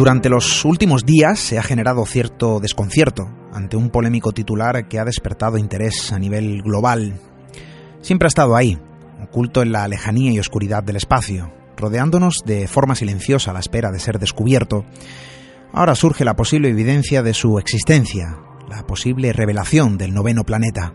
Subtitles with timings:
[0.00, 5.04] Durante los últimos días se ha generado cierto desconcierto ante un polémico titular que ha
[5.04, 7.20] despertado interés a nivel global.
[8.00, 8.78] Siempre ha estado ahí,
[9.22, 13.90] oculto en la lejanía y oscuridad del espacio, rodeándonos de forma silenciosa a la espera
[13.90, 14.86] de ser descubierto.
[15.70, 18.38] Ahora surge la posible evidencia de su existencia,
[18.70, 20.94] la posible revelación del noveno planeta.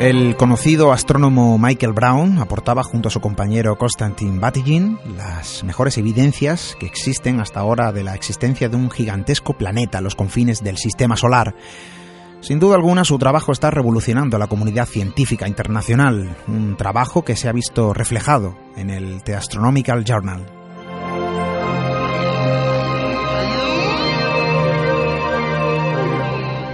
[0.00, 6.74] El conocido astrónomo Michael Brown aportaba junto a su compañero Konstantin Batygin las mejores evidencias
[6.80, 10.78] que existen hasta ahora de la existencia de un gigantesco planeta a los confines del
[10.78, 11.54] sistema solar.
[12.40, 17.36] Sin duda alguna, su trabajo está revolucionando a la comunidad científica internacional, un trabajo que
[17.36, 20.59] se ha visto reflejado en el The Astronomical Journal.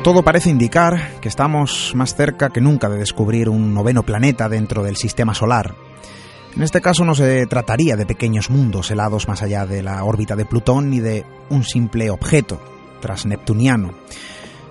[0.06, 4.84] Todo parece indicar que estamos más cerca que nunca de descubrir un noveno planeta dentro
[4.84, 5.75] del sistema solar.
[6.55, 10.37] En este caso no se trataría de pequeños mundos helados más allá de la órbita
[10.37, 12.61] de Plutón ni de un simple objeto
[13.00, 13.95] transneptuniano,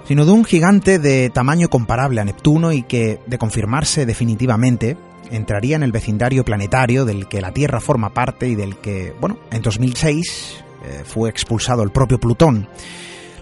[0.08, 4.96] sino de un gigante de tamaño comparable a Neptuno y que, de confirmarse definitivamente,
[5.32, 9.38] entraría en el vecindario planetario del que la Tierra forma parte y del que, bueno,
[9.52, 12.70] en 2006 eh, fue expulsado el propio Plutón.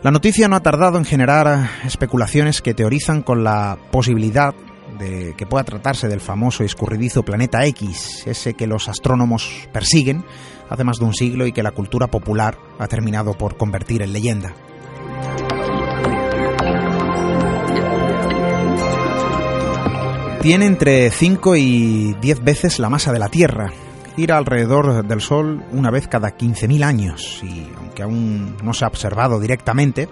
[0.04, 4.54] La noticia no ha tardado en generar especulaciones que teorizan con la posibilidad
[5.00, 10.26] de que pueda tratarse del famoso y escurridizo planeta X, ese que los astrónomos persiguen
[10.70, 14.12] hace más de un siglo y que la cultura popular ha terminado por convertir en
[14.12, 14.54] leyenda.
[20.42, 23.72] Tiene entre 5 y 10 veces la masa de la Tierra,
[24.18, 28.88] gira alrededor del Sol una vez cada 15.000 años y aunque aún no se ha
[28.88, 30.10] observado directamente,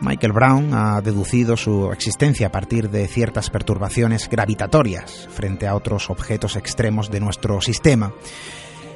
[0.00, 6.10] Michael Brown ha deducido su existencia a partir de ciertas perturbaciones gravitatorias frente a otros
[6.10, 8.12] objetos extremos de nuestro sistema.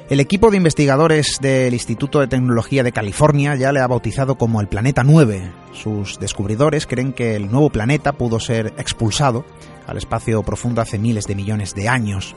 [0.09, 4.61] El equipo de investigadores del Instituto de Tecnología de California ya le ha bautizado como
[4.61, 5.51] el Planeta 9.
[5.73, 9.43] Sus descubridores creen que el nuevo planeta pudo ser expulsado
[9.85, 12.35] al espacio profundo hace miles de millones de años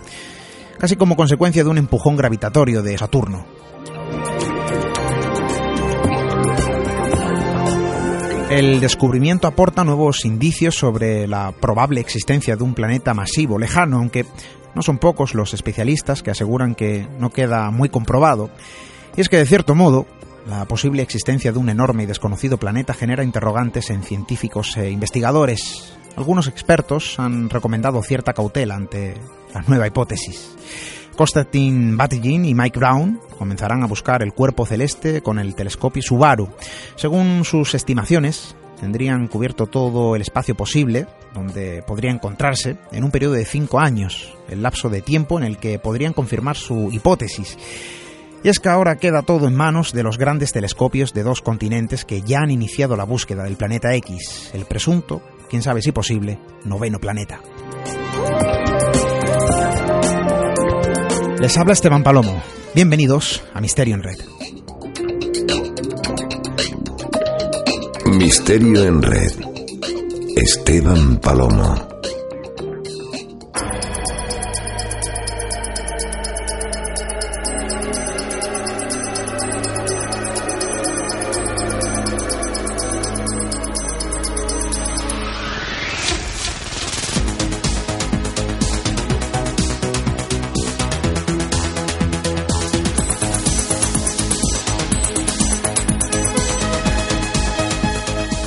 [0.78, 3.46] casi como consecuencia de un empujón gravitatorio de Saturno.
[8.50, 14.24] El descubrimiento aporta nuevos indicios sobre la probable existencia de un planeta masivo lejano, aunque
[14.74, 18.50] no son pocos los especialistas que aseguran que no queda muy comprobado.
[19.16, 20.06] Y es que, de cierto modo,
[20.46, 25.98] la posible existencia de un enorme y desconocido planeta genera interrogantes en científicos e investigadores.
[26.14, 29.14] Algunos expertos han recomendado cierta cautela ante
[29.52, 30.54] la nueva hipótesis.
[31.16, 36.50] Konstantin Batygin y Mike Brown comenzarán a buscar el cuerpo celeste con el telescopio Subaru.
[36.96, 43.35] Según sus estimaciones, tendrían cubierto todo el espacio posible donde podría encontrarse en un periodo
[43.35, 47.56] de cinco años, el lapso de tiempo en el que podrían confirmar su hipótesis.
[48.43, 52.05] Y es que ahora queda todo en manos de los grandes telescopios de dos continentes
[52.05, 56.38] que ya han iniciado la búsqueda del planeta X, el presunto, quién sabe si posible,
[56.64, 57.40] noveno planeta.
[61.41, 62.43] Les habla Esteban Palomo.
[62.75, 64.19] Bienvenidos a Misterio en Red.
[68.06, 69.33] Misterio en Red.
[70.37, 71.95] Esteban Palomo.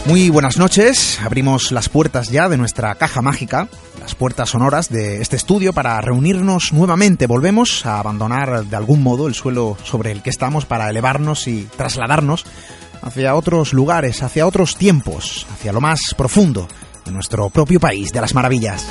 [0.10, 3.68] Muy buenas noches, abrimos las puertas ya de nuestra caja mágica,
[4.00, 7.28] las puertas sonoras de este estudio para reunirnos nuevamente.
[7.28, 11.70] Volvemos a abandonar de algún modo el suelo sobre el que estamos para elevarnos y
[11.78, 12.44] trasladarnos
[13.04, 16.68] hacia otros lugares, hacia otros tiempos, hacia lo más profundo
[17.06, 18.88] de nuestro propio país de las maravillas.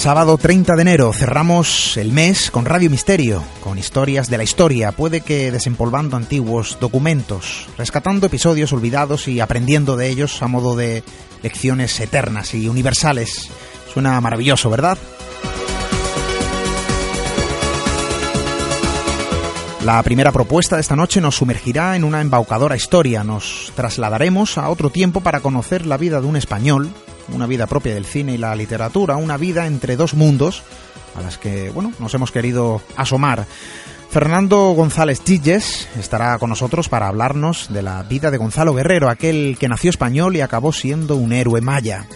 [0.00, 4.92] Sábado 30 de enero cerramos el mes con Radio Misterio, con historias de la historia,
[4.92, 11.04] puede que desempolvando antiguos documentos, rescatando episodios olvidados y aprendiendo de ellos a modo de
[11.42, 13.50] lecciones eternas y universales.
[13.92, 14.96] Suena maravilloso, ¿verdad?
[19.84, 23.22] La primera propuesta de esta noche nos sumergirá en una embaucadora historia.
[23.22, 26.90] Nos trasladaremos a otro tiempo para conocer la vida de un español,
[27.32, 30.62] una vida propia del cine y la literatura, una vida entre dos mundos
[31.14, 33.46] a las que, bueno, nos hemos querido asomar.
[34.10, 39.56] Fernando González Chilles estará con nosotros para hablarnos de la vida de Gonzalo Guerrero, aquel
[39.58, 42.06] que nació español y acabó siendo un héroe maya.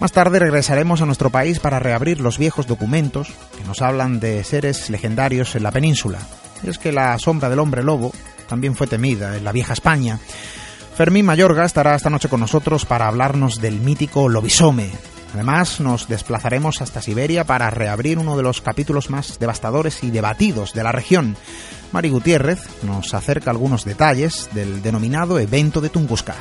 [0.00, 4.44] Más tarde regresaremos a nuestro país para reabrir los viejos documentos que nos hablan de
[4.44, 6.18] seres legendarios en la península.
[6.62, 8.12] Y es que la sombra del hombre lobo
[8.48, 10.18] también fue temida en la vieja España.
[11.00, 14.90] Fermín Mayorga estará esta noche con nosotros para hablarnos del mítico Lobisome.
[15.32, 20.74] Además, nos desplazaremos hasta Siberia para reabrir uno de los capítulos más devastadores y debatidos
[20.74, 21.38] de la región.
[21.92, 26.34] Mari Gutiérrez nos acerca algunos detalles del denominado evento de Tunguska.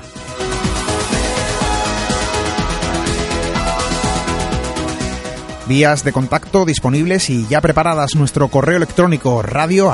[5.69, 9.89] Vías de contacto disponibles y ya preparadas nuestro correo electrónico radio.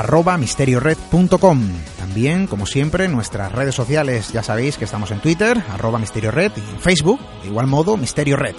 [2.16, 6.60] También, como siempre, nuestras redes sociales, ya sabéis que estamos en Twitter, arroba misteriored, y
[6.60, 8.54] en Facebook, de igual modo, Misterio Red.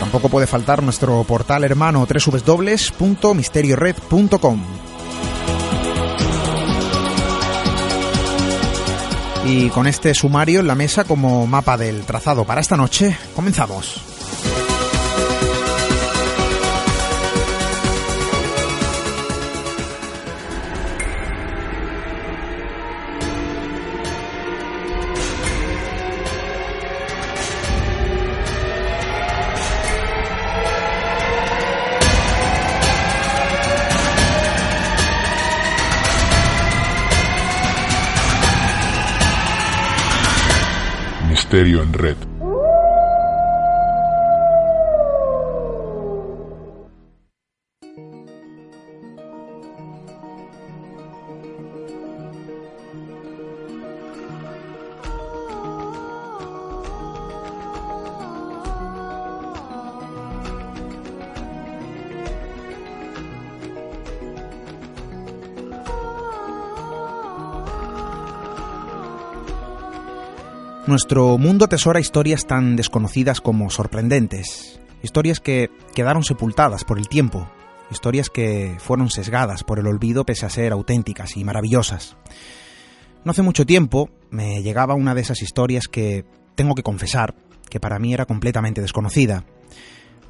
[0.00, 4.64] Tampoco puede faltar nuestro portal hermano www.misteriored.com.
[9.44, 14.13] Y con este sumario en la mesa como mapa del trazado para esta noche, comenzamos.
[41.54, 42.23] Misterio en Red.
[70.94, 77.50] Nuestro mundo atesora historias tan desconocidas como sorprendentes, historias que quedaron sepultadas por el tiempo,
[77.90, 82.16] historias que fueron sesgadas por el olvido pese a ser auténticas y maravillosas.
[83.24, 86.24] No hace mucho tiempo me llegaba una de esas historias que,
[86.54, 87.34] tengo que confesar,
[87.68, 89.42] que para mí era completamente desconocida.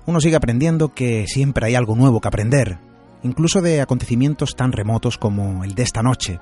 [0.07, 2.79] Uno sigue aprendiendo que siempre hay algo nuevo que aprender,
[3.23, 6.41] incluso de acontecimientos tan remotos como el de esta noche.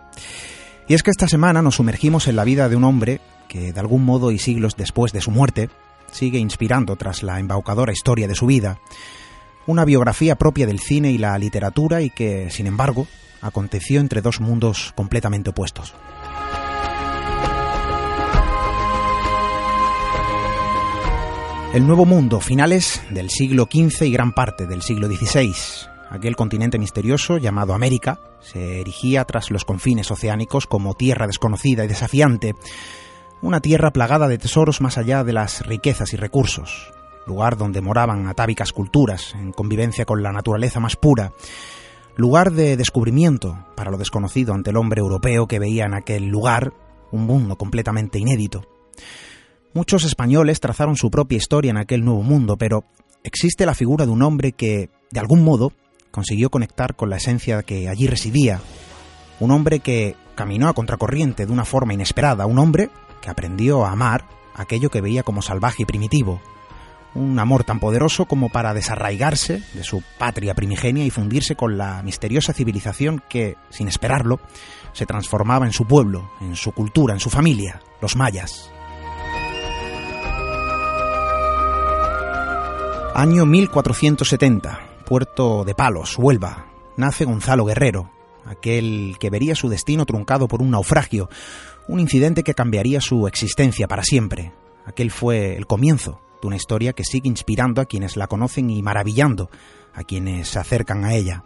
[0.87, 3.21] Y es que esta semana nos sumergimos en la vida de un hombre
[3.53, 5.69] que de algún modo y siglos después de su muerte
[6.11, 8.81] sigue inspirando tras la embaucadora historia de su vida,
[9.67, 13.07] una biografía propia del cine y la literatura y que, sin embargo,
[13.43, 15.93] aconteció entre dos mundos completamente opuestos.
[21.75, 25.55] El Nuevo Mundo, finales del siglo XV y gran parte del siglo XVI.
[26.09, 31.89] Aquel continente misterioso llamado América se erigía tras los confines oceánicos como tierra desconocida y
[31.89, 32.55] desafiante,
[33.43, 36.93] una tierra plagada de tesoros más allá de las riquezas y recursos,
[37.27, 41.33] lugar donde moraban atávicas culturas en convivencia con la naturaleza más pura,
[42.17, 46.73] lugar de descubrimiento para lo desconocido ante el hombre europeo que veía en aquel lugar
[47.11, 48.63] un mundo completamente inédito.
[49.75, 52.85] Muchos españoles trazaron su propia historia en aquel nuevo mundo, pero
[53.25, 55.73] existe la figura de un hombre que, de algún modo,
[56.11, 58.61] consiguió conectar con la esencia que allí residía.
[59.41, 62.91] Un hombre que caminó a contracorriente de una forma inesperada, un hombre
[63.23, 66.43] que aprendió a amar aquello que veía como salvaje y primitivo,
[67.15, 72.03] un amor tan poderoso como para desarraigarse de su patria primigenia y fundirse con la
[72.03, 74.41] misteriosa civilización que, sin esperarlo,
[74.93, 78.71] se transformaba en su pueblo, en su cultura, en su familia, los mayas.
[83.15, 88.11] Año 1470, Puerto de Palos, Huelva, nace Gonzalo Guerrero,
[88.47, 91.29] aquel que vería su destino truncado por un naufragio,
[91.89, 94.53] un incidente que cambiaría su existencia para siempre.
[94.85, 98.83] Aquel fue el comienzo de una historia que sigue inspirando a quienes la conocen y
[98.83, 99.51] maravillando
[99.95, 101.45] a quienes se acercan a ella.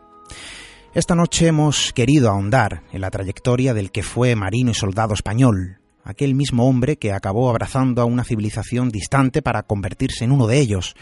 [0.95, 5.81] Esta noche hemos querido ahondar en la trayectoria del que fue marino y soldado español,
[6.05, 10.59] aquel mismo hombre que acabó abrazando a una civilización distante para convertirse en uno de
[10.59, 10.95] ellos,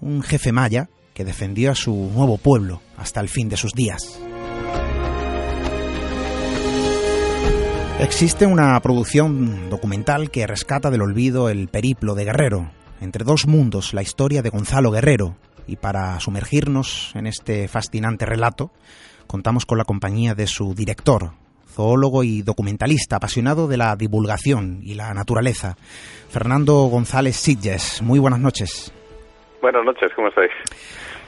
[0.00, 4.20] un jefe maya que defendió a su nuevo pueblo hasta el fin de sus días.
[8.00, 13.92] Existe una producción documental que rescata del olvido el periplo de Guerrero, entre dos mundos,
[13.92, 15.34] la historia de Gonzalo Guerrero,
[15.66, 18.70] y para sumergirnos en este fascinante relato,
[19.26, 21.32] contamos con la compañía de su director,
[21.66, 25.76] zoólogo y documentalista apasionado de la divulgación y la naturaleza,
[26.30, 28.00] Fernando González Sitges.
[28.00, 28.92] Muy buenas noches.
[29.60, 30.52] Buenas noches, ¿cómo estáis?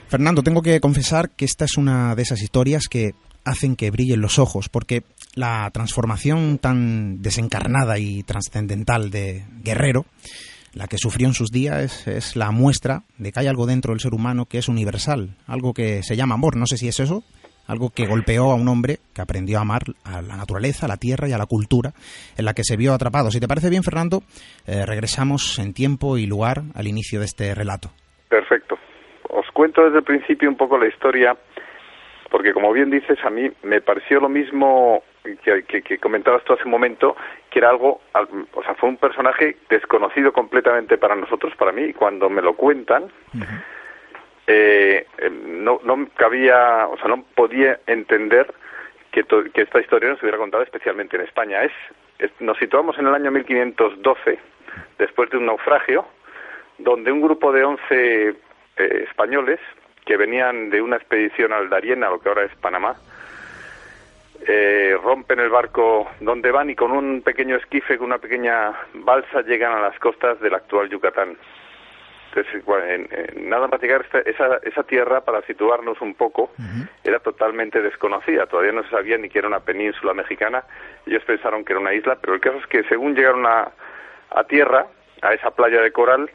[0.06, 3.14] Fernando, tengo que confesar que esta es una de esas historias que
[3.50, 5.02] hacen que brillen los ojos, porque
[5.34, 10.06] la transformación tan desencarnada y trascendental de Guerrero,
[10.74, 14.00] la que sufrió en sus días, es, la muestra de que hay algo dentro del
[14.00, 17.22] ser humano que es universal, algo que se llama amor, no sé si es eso,
[17.66, 20.96] algo que golpeó a un hombre que aprendió a amar a la naturaleza, a la
[20.96, 21.92] tierra y a la cultura
[22.36, 23.30] en la que se vio atrapado.
[23.30, 24.22] Si te parece bien, Fernando,
[24.66, 27.90] eh, regresamos en tiempo y lugar al inicio de este relato.
[28.28, 28.76] Perfecto.
[29.28, 31.36] Os cuento desde el principio un poco la historia
[32.30, 36.70] porque como bien dices, a mí me pareció lo mismo que, comentabas tú hace un
[36.70, 37.16] momento,
[37.50, 38.00] que era algo,
[38.54, 42.54] o sea, fue un personaje desconocido completamente para nosotros, para mí, y cuando me lo
[42.54, 43.10] cuentan,
[44.46, 48.52] eh, em, no, no cabía, o sea, no podía entender
[49.10, 51.62] que, que esta historia no se hubiera contado especialmente en España.
[51.64, 51.72] Es,
[52.40, 54.38] nos situamos en el año 1512,
[54.98, 56.06] después de un naufragio,
[56.78, 58.34] donde un grupo de 11 eh,
[59.08, 59.60] españoles
[60.10, 62.96] que venían de una expedición al Dariena, lo que ahora es Panamá,
[64.44, 69.42] eh, rompen el barco donde van y con un pequeño esquife, con una pequeña balsa,
[69.42, 71.36] llegan a las costas del actual Yucatán.
[72.34, 72.64] Entonces,
[73.36, 76.50] nada más llegar a esa, esa tierra, para situarnos un poco,
[77.04, 78.46] era totalmente desconocida.
[78.46, 80.64] Todavía no se sabía ni que era una península mexicana.
[81.06, 83.70] Ellos pensaron que era una isla, pero el caso es que según llegaron a,
[84.30, 84.86] a tierra,
[85.22, 86.28] a esa playa de coral,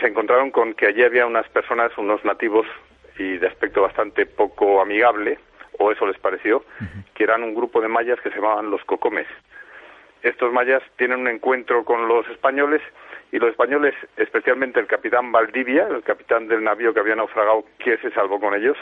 [0.00, 2.66] se encontraron con que allí había unas personas, unos nativos
[3.18, 5.38] y de aspecto bastante poco amigable,
[5.78, 6.64] o eso les pareció,
[7.14, 9.26] que eran un grupo de mayas que se llamaban los cocomes.
[10.22, 12.80] Estos mayas tienen un encuentro con los españoles
[13.30, 17.98] y los españoles, especialmente el capitán Valdivia, el capitán del navío que había naufragado, que
[17.98, 18.76] se salvó con ellos,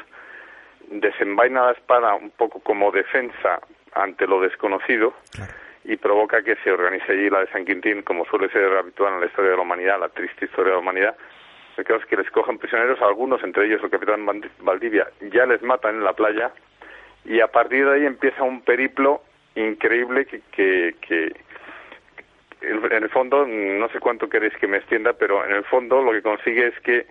[0.91, 3.61] desenvaina la espada un poco como defensa
[3.95, 5.15] ante lo desconocido
[5.85, 9.21] y provoca que se organice allí la de San Quintín, como suele ser habitual en
[9.21, 11.17] la historia de la humanidad, la triste historia de la humanidad.
[11.77, 14.27] El caso que les cogen prisioneros, algunos, entre ellos el capitán
[14.61, 16.53] Valdivia, ya les matan en la playa
[17.25, 19.23] y a partir de ahí empieza un periplo
[19.55, 21.33] increíble que, que
[22.63, 26.13] en el fondo, no sé cuánto queréis que me extienda, pero en el fondo lo
[26.13, 27.07] que consigue es que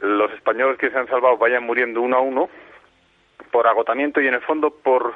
[0.00, 2.50] los españoles que se han salvado vayan muriendo uno a uno
[3.50, 5.14] por agotamiento y en el fondo por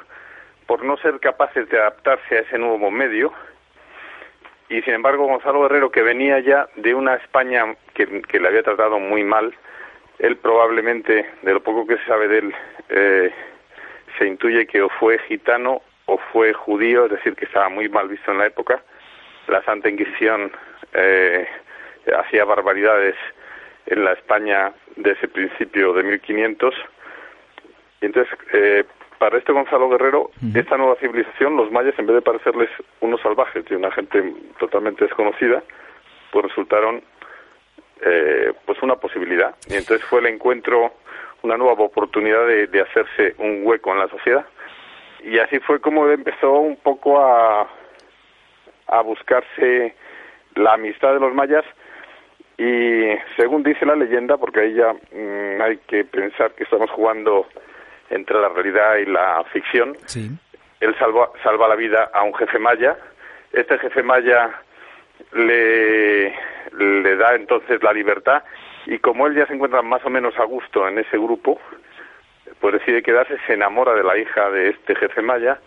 [0.67, 3.33] por no ser capaces de adaptarse a ese nuevo medio.
[4.69, 8.99] Y sin embargo, Gonzalo Guerrero, que venía ya de una España que, le había tratado
[8.99, 9.55] muy mal,
[10.19, 12.55] él probablemente, de lo poco que se sabe de él,
[12.89, 13.33] eh,
[14.17, 18.09] se intuye que o fue gitano o fue judío, es decir, que estaba muy mal
[18.09, 18.81] visto en la época.
[19.47, 20.51] La Santa Inquisición
[20.93, 21.47] eh,
[22.17, 23.15] hacía barbaridades
[23.85, 26.75] en la España de ese principio de 1500.
[28.01, 28.83] Y entonces, eh,
[29.17, 32.69] para este Gonzalo Guerrero, esta nueva civilización, los mayas, en vez de parecerles
[33.01, 35.63] unos salvajes y una gente totalmente desconocida,
[36.31, 37.01] pues resultaron
[38.01, 39.55] eh, pues una posibilidad.
[39.67, 40.93] Y entonces fue el encuentro,
[41.41, 44.45] una nueva oportunidad de, de, hacerse un hueco en la sociedad.
[45.23, 47.67] Y así fue como empezó un poco a,
[48.87, 49.95] a buscarse
[50.55, 51.65] la amistad de los mayas
[52.57, 57.45] y según dice la leyenda, porque ahí ya mm, hay que pensar que estamos jugando
[58.09, 59.97] entre la realidad y la ficción.
[60.79, 62.97] Él salva, salva la vida a un jefe maya.
[63.51, 64.51] Este jefe maya
[65.33, 66.29] le,
[66.77, 68.43] le da entonces la libertad
[68.85, 71.59] y como él ya se encuentra más o menos a gusto en ese grupo,
[72.61, 75.59] pues decide quedarse, se enamora de la hija de este jefe maya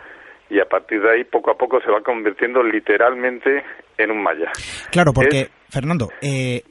[0.49, 3.63] y a partir de ahí poco a poco se va convirtiendo literalmente
[3.99, 4.51] en un maya.
[4.91, 6.63] Claro, porque, Fernando, eh,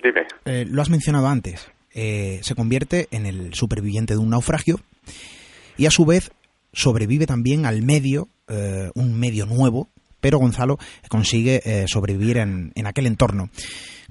[0.46, 4.78] eh, lo has mencionado antes, eh, se convierte en el superviviente de un naufragio
[5.80, 6.32] y a su vez
[6.74, 13.08] sobrevive también al medio, eh, un medio nuevo, pero Gonzalo consigue eh, sobrevivir en, aquel
[13.08, 13.50] entorno.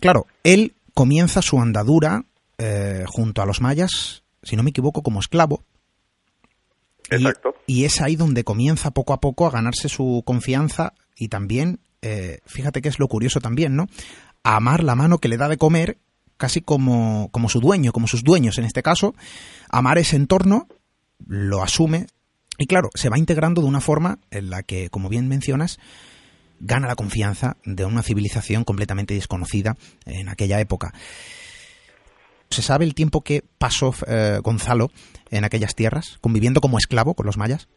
[0.01, 2.25] Claro, él comienza su andadura
[2.57, 5.63] eh, junto a los mayas, si no me equivoco, como esclavo,
[7.11, 7.55] Exacto.
[7.67, 11.81] Y, es ahí donde comienza poco a poco a ganarse su confianza y también,
[12.45, 13.87] fíjate que es lo curioso también, ¿no?
[14.43, 15.97] A amar la mano que le da de comer
[16.37, 19.15] casi como, como su dueño, como sus dueños en este caso,
[19.71, 20.69] amar ese entorno,
[21.27, 22.07] lo asume
[22.59, 25.79] y claro, se va integrando de una forma en la que, como bien mencionas,
[26.59, 29.75] gana la confianza de una civilización completamente desconocida
[30.07, 30.91] en aquella época.
[32.51, 34.89] ¿Se sabe el tiempo que pasó eh, Gonzalo
[35.31, 37.69] en aquellas tierras, conviviendo como esclavo con los mayas?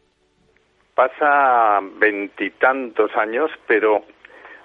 [0.96, 4.04] Pasa veintitantos años, pero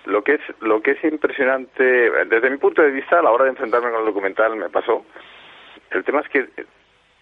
[0.05, 3.43] lo que es lo que es impresionante desde mi punto de vista a la hora
[3.43, 5.05] de enfrentarme con el documental me pasó
[5.91, 6.48] el tema es que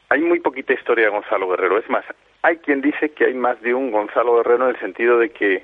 [0.10, 1.78] hay muy poquita historia de Gonzalo Guerrero.
[1.78, 2.06] Es más
[2.46, 5.64] hay quien dice que hay más de un Gonzalo Guerrero en el sentido de que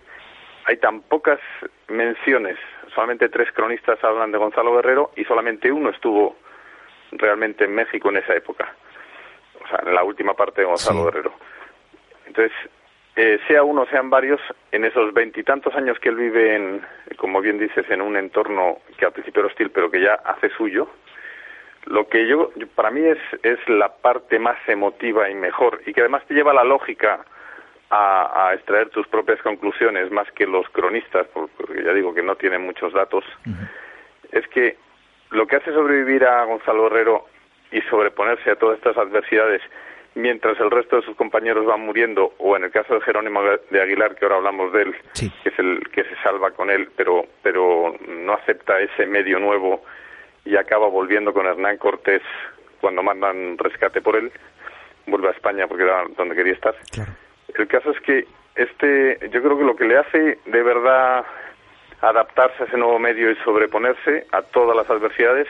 [0.66, 1.40] hay tan pocas
[1.88, 2.58] menciones.
[2.96, 6.36] Solamente tres cronistas hablan de Gonzalo Guerrero y solamente uno estuvo
[7.12, 8.74] realmente en México en esa época.
[9.64, 11.34] O sea en la última parte de Gonzalo Guerrero.
[12.26, 12.52] Entonces
[13.16, 16.82] eh, sea uno, sean varios, en esos veintitantos años que él vive, en,
[17.18, 20.50] como bien dices, en un entorno que al principio era hostil, pero que ya hace
[20.50, 20.88] suyo,
[21.86, 26.02] lo que yo, para mí es, es la parte más emotiva y mejor, y que
[26.02, 27.26] además te lleva la lógica
[27.90, 32.62] a, extraer tus propias conclusiones, más que los cronistas, porque ya digo que no tienen
[32.62, 33.26] muchos datos,
[34.32, 34.78] es que
[35.32, 37.26] lo que hace sobrevivir a Gonzalo Herrero
[37.72, 39.62] y sobreponerse a todas estas adversidades
[40.16, 43.82] mientras el resto de sus compañeros van muriendo, o en el caso de Jerónimo de
[43.82, 47.26] Aguilar, que ahora hablamos de él, que es el que se salva con él, pero,
[47.42, 49.84] pero no acepta ese medio nuevo
[50.46, 52.22] y acaba volviendo con Hernán Cortés
[52.80, 54.32] cuando mandan rescate por él,
[55.06, 56.76] vuelve a España porque era donde quería estar.
[57.56, 61.26] El caso es que este, yo creo que lo que le hace de verdad
[62.02, 65.48] adaptarse a ese nuevo medio y sobreponerse a todas las adversidades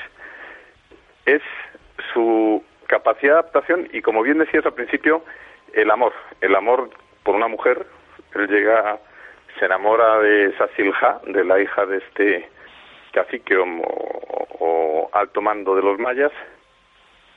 [1.26, 1.42] es
[2.14, 5.24] su capacidad de adaptación y como bien decías al principio,
[5.74, 6.90] el amor, el amor
[7.24, 7.86] por una mujer,
[8.36, 9.00] él llega,
[9.58, 12.50] se enamora de Sasilja, de la hija de este
[13.12, 16.32] cacique o, alto mando de los mayas,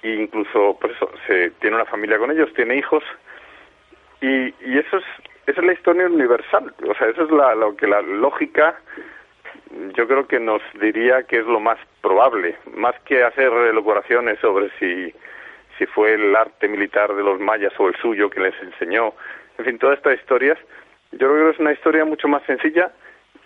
[0.03, 3.03] e incluso por eso se tiene una familia con ellos, tiene hijos,
[4.21, 5.05] y, y eso es,
[5.47, 8.79] esa es la historia universal, o sea, eso es la, lo que la lógica
[9.97, 14.71] yo creo que nos diría que es lo más probable, más que hacer elucubraciones sobre
[14.79, 15.13] si
[15.79, 19.13] si fue el arte militar de los mayas o el suyo que les enseñó,
[19.59, 20.59] en fin, todas estas historias,
[21.13, 22.93] yo creo que es una historia mucho más sencilla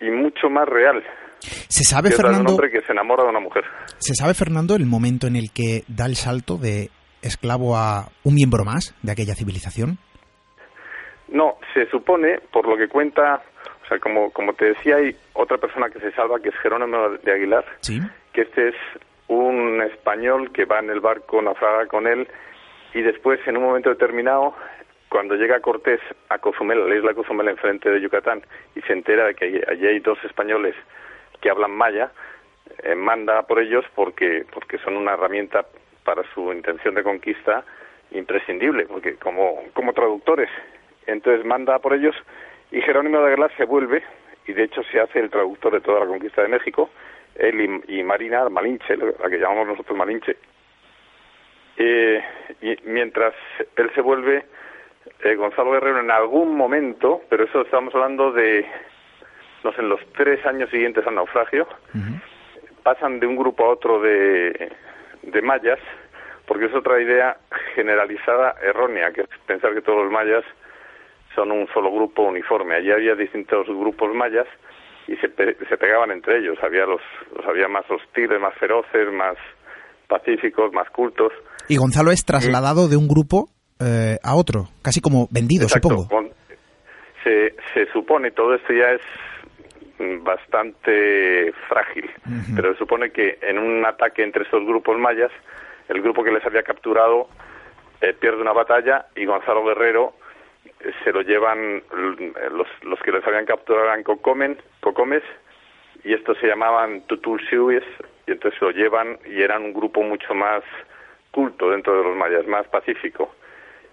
[0.00, 1.02] y mucho más real.
[1.40, 2.40] Se sabe, Fernando.
[2.40, 3.64] Un hombre que se enamora de una mujer.
[3.98, 6.90] Se sabe, Fernando, el momento en el que da el salto de
[7.22, 9.98] esclavo a un miembro más de aquella civilización.
[11.28, 13.42] No, se supone, por lo que cuenta,
[13.84, 17.10] o sea, como, como te decía, hay otra persona que se salva, que es Jerónimo
[17.22, 18.00] de Aguilar, ¿Sí?
[18.32, 18.74] que este es
[19.28, 22.26] un español que va en el barco, naufraga con él
[22.94, 24.54] y después, en un momento determinado,
[25.08, 28.42] cuando llega Cortés a Cozumel, a la isla Cozumel enfrente de Yucatán,
[28.74, 30.74] y se entera de que allí hay dos españoles
[31.40, 32.10] que hablan maya,
[32.82, 35.66] eh, manda por ellos porque, porque son una herramienta
[36.04, 37.64] para su intención de conquista
[38.10, 40.48] imprescindible, porque como, como traductores.
[41.06, 42.14] Entonces manda por ellos
[42.70, 44.02] y Jerónimo de Aguilar se vuelve,
[44.46, 46.90] y de hecho se hace el traductor de toda la conquista de México,
[47.34, 50.36] él y, Marina Malinche, la que llamamos nosotros Malinche.
[51.76, 52.22] Eh,
[52.60, 53.34] y mientras
[53.76, 54.44] él se vuelve,
[55.22, 58.66] eh, Gonzalo Guerrero en algún momento, pero eso estamos hablando de,
[59.64, 61.66] no sé, en los tres años siguientes al naufragio,
[62.82, 64.70] pasan de un grupo a otro de,
[65.22, 65.78] de mayas,
[66.46, 67.36] porque es otra idea
[67.74, 70.44] generalizada errónea, que es pensar que todos los mayas
[71.34, 72.76] son un solo grupo uniforme.
[72.76, 74.46] Allí había distintos grupos mayas
[75.06, 76.58] y se, se pegaban entre ellos.
[76.62, 77.00] Había los,
[77.36, 79.36] los había más hostiles, más feroces, más
[80.08, 81.32] pacíficos, más cultos.
[81.68, 86.08] Y Gonzalo es trasladado de un grupo eh, a otro, casi como vendido, supongo.
[87.22, 89.02] Se, se supone, todo esto ya es
[89.98, 92.10] bastante frágil,
[92.54, 95.30] pero se supone que en un ataque entre estos grupos mayas,
[95.88, 97.28] el grupo que les había capturado
[98.00, 100.14] eh, pierde una batalla y Gonzalo Guerrero
[101.02, 101.82] se lo llevan
[102.52, 105.22] los, los que les habían capturado eran Cocomen, Cocomes
[106.04, 107.84] y estos se llamaban Tutursiues
[108.26, 110.62] y entonces lo llevan y eran un grupo mucho más
[111.30, 113.34] culto dentro de los mayas, más pacífico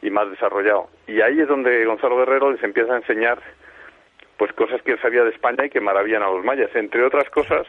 [0.01, 0.89] y más desarrollado.
[1.07, 3.39] Y ahí es donde Gonzalo Guerrero les empieza a enseñar
[4.37, 7.29] pues cosas que él sabía de España y que maravillan a los mayas, entre otras
[7.29, 7.65] cosas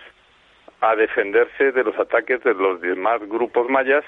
[0.80, 4.04] a defenderse de los ataques de los demás grupos mayas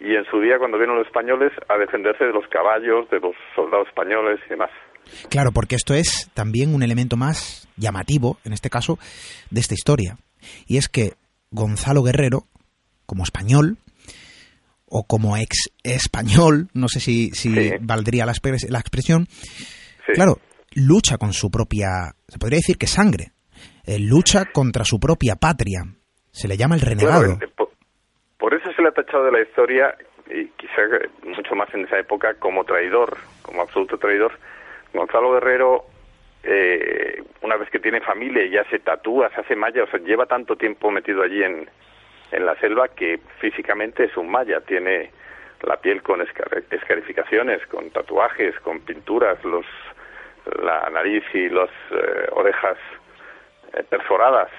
[0.00, 3.34] y en su día cuando vieron los españoles a defenderse de los caballos, de los
[3.54, 4.70] soldados españoles y demás.
[5.28, 8.98] Claro, porque esto es también un elemento más llamativo, en este caso,
[9.50, 10.16] de esta historia.
[10.66, 11.12] Y es que
[11.50, 12.44] Gonzalo Guerrero,
[13.06, 13.76] como español,
[14.86, 18.32] o como ex español, no sé si, si valdría la,
[18.68, 19.26] la expresión,
[20.14, 20.38] claro,
[20.74, 23.32] lucha con su propia, se podría decir que sangre,
[23.86, 25.82] eh, lucha contra su propia patria,
[26.30, 27.38] se le llama el renegado.
[28.38, 29.94] por, eso se le ha tachado de la historia,
[30.26, 30.82] y quizá
[31.24, 34.32] mucho más en esa época, como traidor, como absoluto traidor.
[34.92, 35.84] Gonzalo Guerrero
[36.44, 40.26] eh, una vez que tiene familia ya se tatúa, se hace maya, o sea, lleva
[40.26, 41.68] tanto tiempo metido allí en,
[42.32, 45.10] en la selva que físicamente es un maya, tiene
[45.62, 49.64] la piel con escarificaciones, con tatuajes, con pinturas, los
[50.62, 52.76] la nariz y las eh, orejas
[53.72, 54.50] eh, perforadas.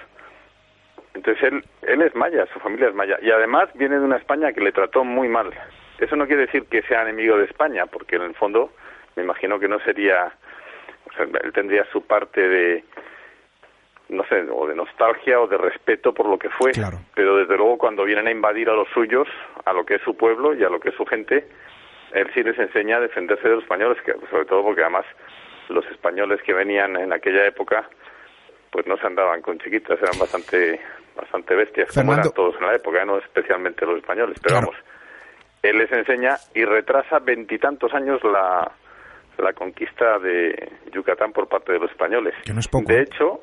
[1.14, 3.18] Entonces él, él es maya, su familia es maya.
[3.22, 5.52] Y además viene de una España que le trató muy mal.
[6.00, 8.72] Eso no quiere decir que sea enemigo de España, porque en el fondo
[9.16, 10.34] me imagino que no sería
[11.20, 12.84] él tendría su parte de,
[14.10, 16.72] no sé, o de nostalgia o de respeto por lo que fue.
[17.14, 19.28] Pero desde luego cuando vienen a invadir a los suyos,
[19.66, 21.48] a lo que es su pueblo y a lo que es su gente,
[22.12, 25.06] él sí les enseña a defenderse de los españoles, que sobre todo porque además
[25.70, 27.90] los españoles que venían en aquella época,
[28.72, 30.80] pues no se andaban con chiquitas, eran bastante
[31.16, 34.38] bastante bestias, como eran todos en la época, no especialmente los españoles.
[34.44, 34.76] Pero vamos,
[35.62, 38.72] él les enseña y retrasa veintitantos años la
[39.38, 42.34] la conquista de Yucatán por parte de los españoles.
[42.86, 43.42] De hecho,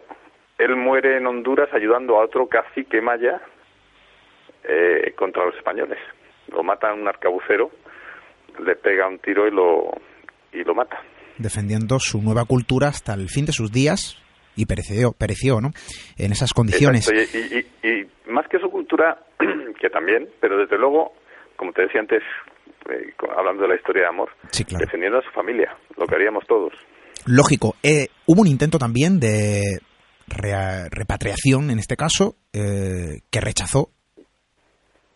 [0.58, 3.40] él muere en Honduras ayudando a otro cacique maya
[4.64, 5.98] eh, contra los españoles.
[6.48, 7.70] Lo mata un arcabucero,
[8.64, 9.90] le pega un tiro y lo,
[10.52, 11.00] y lo mata.
[11.38, 14.18] Defendiendo su nueva cultura hasta el fin de sus días
[14.54, 15.70] y pereció, pereció ¿no?
[16.18, 17.10] En esas condiciones.
[17.10, 19.18] Y, y más que su cultura,
[19.80, 21.12] que también, pero desde luego,
[21.56, 22.22] como te decía antes,
[22.90, 24.30] eh, hablando de la historia de amor,
[24.78, 26.72] defendiendo a su familia, lo que haríamos todos.
[27.26, 27.76] Lógico.
[27.82, 29.78] Eh, hubo un intento también de
[30.26, 33.90] repatriación, en este caso, eh, que rechazó.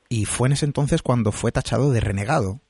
[0.09, 2.61] Y fue en ese entonces cuando fue tachado de renegado.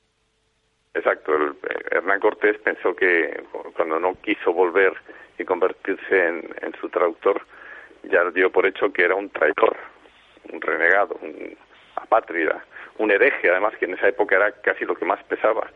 [2.17, 3.43] Hernán Cortés pensó que
[3.75, 4.93] cuando no quiso volver
[5.37, 7.41] y convertirse en, en su traductor,
[8.03, 9.77] ya dio por hecho que era un traidor,
[10.51, 11.55] un renegado, un
[11.95, 12.63] apátrida
[12.99, 15.69] un hereje, además, que en esa época era casi lo que más pesaba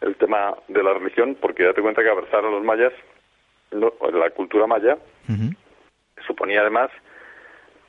[0.00, 2.92] el tema de la religión, porque date cuenta que abrazar a los mayas,
[3.70, 4.98] la cultura maya,
[6.26, 6.90] suponía además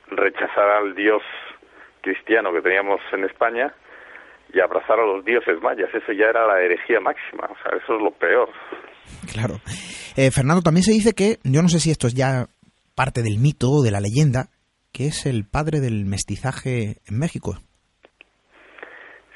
[0.06, 1.22] rechazar al dios
[2.02, 3.74] cristiano que teníamos en España
[4.52, 5.88] y abrazar a los dioses mayas.
[5.92, 8.48] Eso ya era la herejía máxima, o sea, eso es lo peor.
[9.32, 9.54] Claro.
[10.16, 12.46] Eh, Fernando, también se dice que, yo no sé si esto es ya
[12.96, 14.48] parte del mito o de la leyenda,
[14.92, 17.54] que es el padre del mestizaje en México.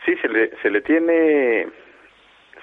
[0.04, 1.66] Sí, se le, se le tiene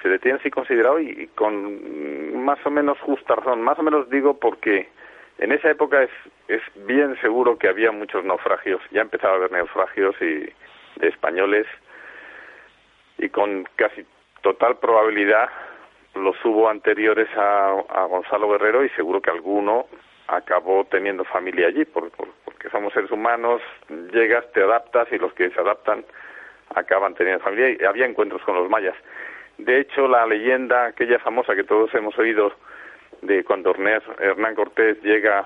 [0.01, 3.62] se le tiene así considerado y, con más o menos justa razón.
[3.62, 4.89] Más o menos digo porque
[5.39, 6.12] en esa época es,
[6.47, 8.81] es bien seguro que había muchos naufragios.
[8.91, 10.49] Ya empezaba a haber naufragios y
[10.99, 11.65] de españoles
[13.19, 14.05] y con casi
[14.41, 15.49] total probabilidad
[16.15, 19.86] los hubo anteriores a, Gonzalo Guerrero y seguro que alguno
[20.27, 23.62] acabó teniendo familia allí porque somos seres humanos,
[24.12, 26.03] llegas, te adaptas y los que se adaptan
[26.75, 28.95] acaban teniendo familia y había encuentros con los mayas.
[29.58, 32.53] De hecho, la leyenda aquella famosa que todos hemos oído
[33.21, 35.45] de cuando Hernán Cortés llega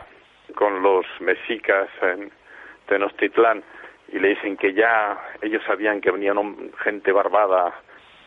[0.56, 2.32] con los mexicas en
[2.88, 3.64] Tenochtitlán
[4.14, 6.34] y le dicen que ya ellos sabían que venía
[6.84, 7.74] gente barbada,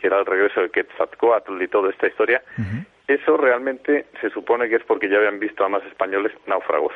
[0.01, 2.43] que era el regreso de Quetzalcoatl y toda esta historia,
[3.07, 6.93] eso realmente se supone que es porque ya habían visto a más españoles náufragos.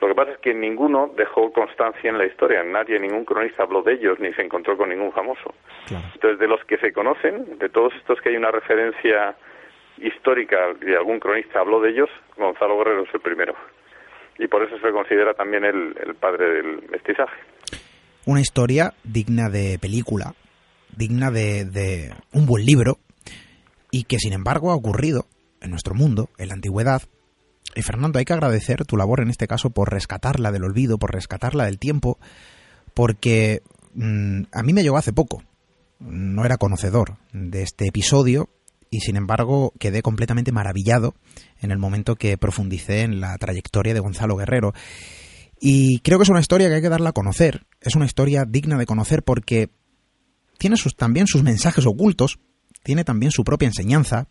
[0.00, 3.82] Lo que pasa es que ninguno dejó constancia en la historia, nadie, ningún cronista habló
[3.82, 5.52] de ellos ni se encontró con ningún famoso.
[5.90, 9.34] Entonces, de los que se conocen, de todos estos que hay una referencia
[9.96, 13.56] histórica y algún cronista habló de ellos, Gonzalo Guerrero es el primero.
[14.38, 17.36] Y por eso se considera también el, el padre del mestizaje.
[18.28, 20.34] Una historia digna de película,
[20.94, 22.98] digna de, un buen libro,
[23.90, 25.24] y que sin embargo ha ocurrido
[25.62, 27.00] en nuestro mundo, en la antigüedad,
[27.74, 31.14] y Fernando, hay que agradecer tu labor en este caso por rescatarla del olvido, por
[31.14, 32.18] rescatarla del tiempo,
[32.92, 33.62] porque
[33.94, 35.42] mm, a mí me llegó hace poco.
[35.98, 38.50] No era conocedor de este episodio
[38.90, 41.14] y sin embargo quedé completamente maravillado
[41.62, 44.74] en el momento que profundicé en la trayectoria de Gonzalo Guerrero.
[45.58, 47.64] Y creo que es una historia que hay que darla a conocer.
[47.80, 49.70] Es una historia digna de conocer porque
[50.58, 52.38] tiene sus, también sus mensajes ocultos,
[52.82, 54.28] tiene también su propia enseñanza,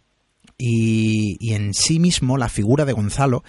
[0.58, 3.44] y, en sí mismo la figura de Gonzalo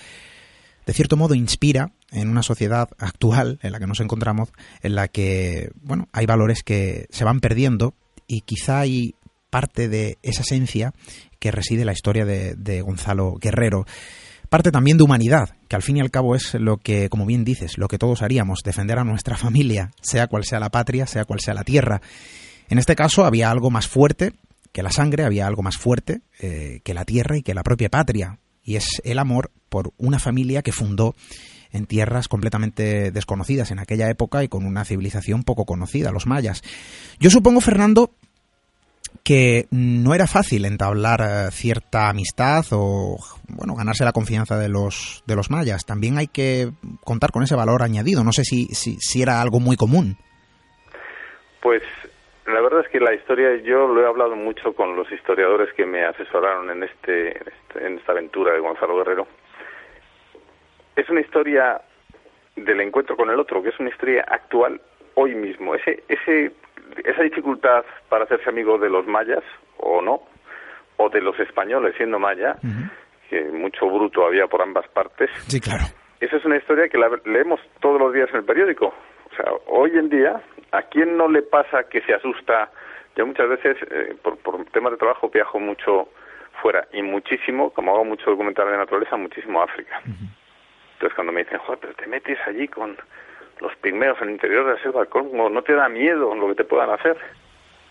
[0.86, 4.48] de cierto modo inspira en una sociedad actual en la que nos encontramos,
[4.82, 7.94] en la que, bueno, hay valores que se van perdiendo
[8.26, 9.14] y quizá hay
[9.50, 10.94] parte de esa esencia
[11.40, 13.84] que reside en la historia de, de, Gonzalo Guerrero.
[14.48, 17.44] Parte también de humanidad, que al fin y al cabo es lo que, como bien
[17.44, 21.26] dices, lo que todos haríamos, defender a nuestra familia, sea cual sea la patria, sea
[21.26, 22.00] cual sea la tierra.
[22.70, 24.32] En este caso había algo más fuerte
[24.72, 27.90] que la sangre, había algo más fuerte eh, que la tierra y que la propia
[27.90, 31.14] patria, y es el amor por una familia que fundó
[31.70, 36.62] en tierras completamente desconocidas en aquella época y con una civilización poco conocida, los mayas.
[37.20, 38.14] Yo supongo, Fernando,
[39.28, 45.22] que no era fácil entablar eh, cierta amistad o bueno ganarse la confianza de los
[45.26, 45.84] de los mayas.
[45.84, 46.70] También hay que
[47.04, 48.24] contar con ese valor añadido.
[48.24, 50.16] No sé si, si, si era algo muy común.
[51.60, 51.82] Pues
[52.46, 55.84] la verdad es que la historia yo lo he hablado mucho con los historiadores que
[55.84, 59.26] me asesoraron en este, en, este, esta aventura de Gonzalo Guerrero.
[60.96, 61.82] Es una historia
[62.56, 64.80] del encuentro con el otro que es una historia actual
[65.16, 65.74] hoy mismo.
[65.74, 66.52] Ese ese
[67.04, 69.42] esa dificultad para hacerse amigo de los mayas,
[69.78, 70.22] o no,
[70.96, 72.56] o de los españoles siendo maya,
[73.30, 75.30] que mucho bruto había por ambas partes.
[75.46, 75.84] Sí, claro.
[76.20, 78.86] Esa es una historia que la leemos todos los días en el periódico.
[78.86, 80.40] O sea, hoy en día,
[80.72, 82.70] ¿a quién no le pasa que se asusta?
[83.14, 86.08] Yo muchas veces, eh, por, por temas de trabajo, viajo mucho
[86.60, 90.00] fuera y muchísimo, como hago mucho documental de naturaleza, muchísimo a África.
[90.04, 92.96] Entonces, cuando me dicen, joder, pero te metes allí con
[93.60, 96.54] los pigmeos en el interior de la selva del no te da miedo lo que
[96.54, 97.16] te puedan hacer.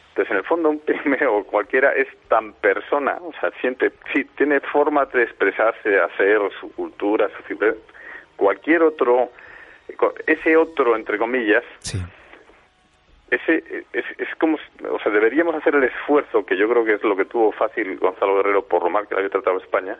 [0.10, 4.60] Entonces, en el fondo, un pigmeo cualquiera es tan persona, o sea, siente, sí, tiene
[4.62, 7.58] forma de expresarse, de hacer su cultura, su
[8.36, 9.30] cualquier otro,
[10.26, 12.00] ese otro, entre comillas, sí.
[13.30, 14.58] ese es, es, como,
[14.90, 17.98] o sea, deberíamos hacer el esfuerzo, que yo creo que es lo que tuvo fácil
[17.98, 19.98] Gonzalo Guerrero por lo mal que le había tratado España,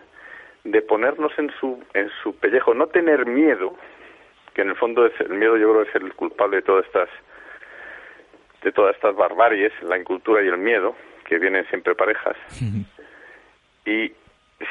[0.64, 3.76] de ponernos en su, en su pellejo, no tener miedo,
[4.58, 7.10] que en el fondo es el miedo yo creo es el culpable de todas estas
[8.63, 12.36] de todas estas barbaries, la incultura y el miedo, que vienen siempre parejas.
[13.86, 14.12] y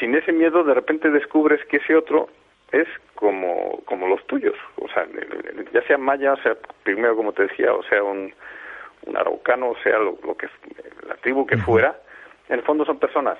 [0.00, 2.28] sin ese miedo de repente descubres que ese otro
[2.72, 5.06] es como, como los tuyos, o sea,
[5.72, 8.34] ya sea maya, sea primero como te decía, o sea un,
[9.06, 10.48] un araucano, o sea lo, que
[11.06, 11.96] la tribu que fuera,
[12.48, 13.38] en el fondo son personas,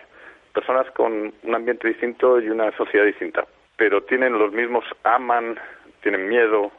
[0.54, 3.44] personas con un ambiente distinto y una sociedad distinta,
[3.76, 5.59] pero tienen los mismos, aman,
[6.07, 6.71] tienen miedo,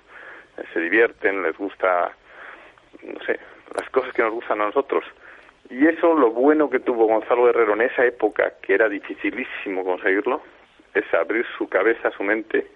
[0.56, 2.14] eh, se divierten, les gusta,
[3.04, 3.38] no sé,
[3.76, 5.04] las cosas que nos gustan a nosotros.
[5.70, 10.42] Y eso, lo bueno que tuvo Gonzalo Herrero en esa época, que era dificilísimo conseguirlo,
[10.94, 12.68] es abrir su cabeza, su mente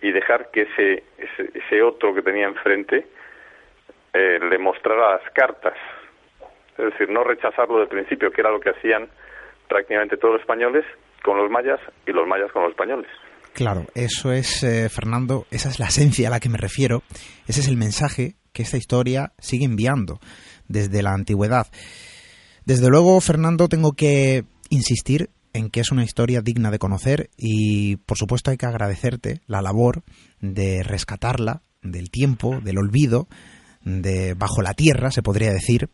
[0.00, 1.04] y dejar que ese,
[1.54, 3.06] ese, otro que tenía enfrente
[4.14, 5.76] eh, le mostrara las cartas.
[6.76, 9.08] Es decir, no rechazarlo del principio, que era lo que hacían
[9.68, 10.84] prácticamente todos los españoles
[11.22, 13.08] con los mayas y los mayas con los españoles.
[13.54, 17.02] Claro, eso es, eh, Fernando, esa es la esencia a la que me refiero,
[17.46, 20.20] ese es el mensaje que esta historia sigue enviando
[20.68, 21.66] desde la antigüedad.
[22.64, 27.96] Desde luego, Fernando, tengo que insistir en que es una historia digna de conocer y,
[27.96, 30.02] por supuesto, hay que agradecerte la labor
[30.40, 33.28] de rescatarla del tiempo, del olvido,
[33.84, 35.90] de bajo la tierra, se podría decir,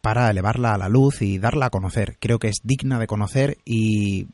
[0.00, 2.16] para elevarla a la luz y darla a conocer.
[2.20, 4.28] Creo que es digna de conocer y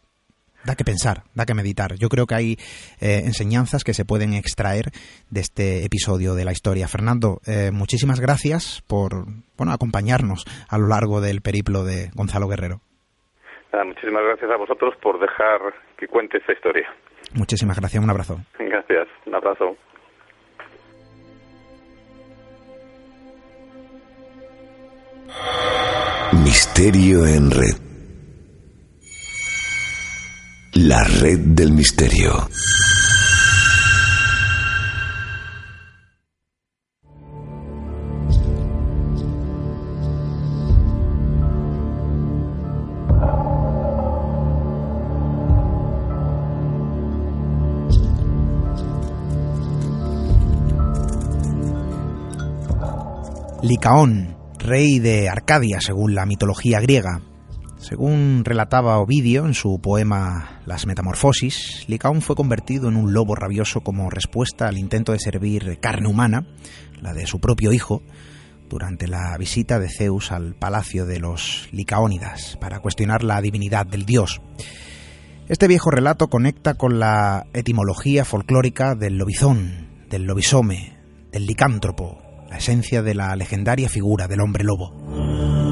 [0.64, 1.94] da que pensar, da que meditar.
[1.96, 2.52] Yo creo que hay
[3.00, 4.90] eh, enseñanzas que se pueden extraer
[5.30, 6.88] de este episodio de la historia.
[6.88, 12.80] Fernando, eh, muchísimas gracias por bueno, acompañarnos a lo largo del periplo de Gonzalo Guerrero.
[13.84, 15.60] muchísimas gracias a vosotros por dejar
[15.96, 16.88] que cuente esta historia.
[17.34, 18.40] Muchísimas gracias, un abrazo.
[18.58, 19.76] Gracias, un abrazo.
[26.44, 27.89] Misterio en red.
[30.82, 32.48] La red del misterio.
[53.60, 57.20] Licaón, rey de Arcadia según la mitología griega,
[57.90, 63.80] según relataba Ovidio en su poema Las Metamorfosis, Licaón fue convertido en un lobo rabioso
[63.80, 66.46] como respuesta al intento de servir carne humana,
[67.02, 68.04] la de su propio hijo,
[68.68, 74.06] durante la visita de Zeus al palacio de los Licaónidas para cuestionar la divinidad del
[74.06, 74.40] dios.
[75.48, 80.96] Este viejo relato conecta con la etimología folclórica del lobizón, del lobisome,
[81.32, 85.69] del licántropo, la esencia de la legendaria figura del hombre lobo.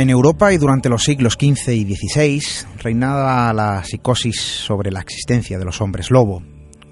[0.00, 2.42] En Europa y durante los siglos XV y XVI
[2.78, 6.42] reinaba la psicosis sobre la existencia de los hombres lobo,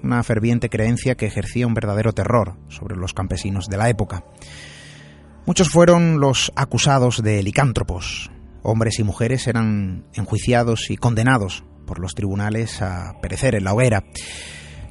[0.03, 4.25] una ferviente creencia que ejercía un verdadero terror sobre los campesinos de la época.
[5.47, 8.29] Muchos fueron los acusados de licántropos.
[8.61, 14.03] Hombres y mujeres eran enjuiciados y condenados por los tribunales a perecer en la hoguera.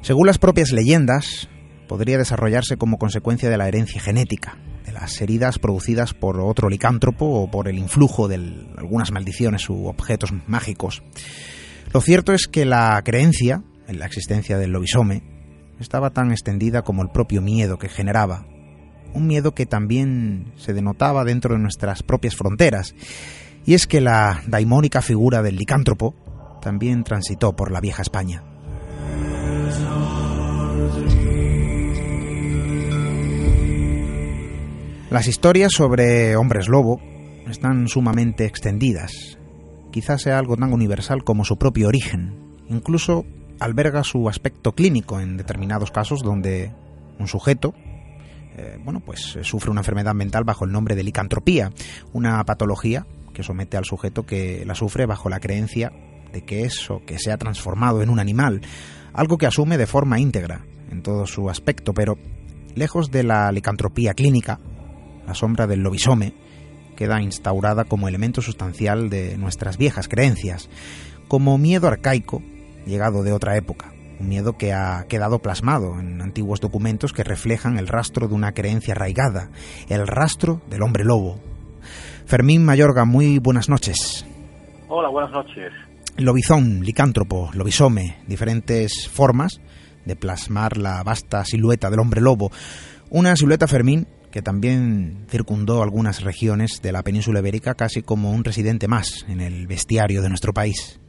[0.01, 1.47] Según las propias leyendas,
[1.87, 4.57] podría desarrollarse como consecuencia de la herencia genética,
[4.99, 8.35] las heridas producidas por otro licántropo o por el influjo de
[8.77, 11.03] algunas maldiciones u objetos mágicos.
[11.93, 15.23] Lo cierto es que la creencia en la existencia del lobisome
[15.79, 18.45] estaba tan extendida como el propio miedo que generaba,
[19.13, 22.93] un miedo que también se denotaba dentro de nuestras propias fronteras,
[23.65, 28.43] y es que la daimónica figura del licántropo también transitó por la vieja España.
[35.09, 37.01] Las historias sobre hombres lobo
[37.49, 39.39] están sumamente extendidas.
[39.91, 42.57] Quizás sea algo tan universal como su propio origen.
[42.69, 43.25] Incluso
[43.59, 46.71] alberga su aspecto clínico en determinados casos donde
[47.17, 47.73] un sujeto
[48.55, 51.71] eh, bueno, pues sufre una enfermedad mental bajo el nombre de licantropía,
[52.11, 55.93] una patología que somete al sujeto que la sufre bajo la creencia
[56.33, 58.61] de que eso que se ha transformado en un animal,
[59.13, 62.17] algo que asume de forma íntegra en todo su aspecto, pero
[62.75, 64.59] lejos de la licantropía clínica,
[65.29, 66.33] la sombra del lobisome
[66.97, 70.69] queda instaurada como elemento sustancial de nuestras viejas creencias,
[71.27, 72.41] como miedo arcaico
[72.87, 77.77] llegado de otra época, un miedo que ha quedado plasmado en antiguos documentos que reflejan
[77.77, 79.51] el rastro de una creencia arraigada,
[79.87, 81.39] el rastro del hombre lobo.
[82.25, 84.25] Fermín Mayorga, muy buenas noches.
[84.87, 85.71] Hola, buenas noches.
[86.17, 89.61] Lobizón, licántropo, lobisome, diferentes formas
[90.05, 92.51] de plasmar la vasta silueta del hombre lobo.
[93.11, 98.43] Una silueta, Fermín, que también circundó algunas regiones de la península ibérica casi como un
[98.43, 100.99] residente más en el bestiario de nuestro país.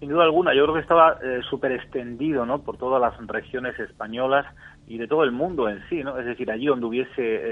[0.00, 2.62] Sin duda alguna, yo creo que estaba eh, súper extendido ¿no?
[2.62, 4.46] por todas las regiones españolas
[4.86, 6.18] y de todo el mundo en sí, ¿no?
[6.18, 7.10] Es decir, allí donde hubiese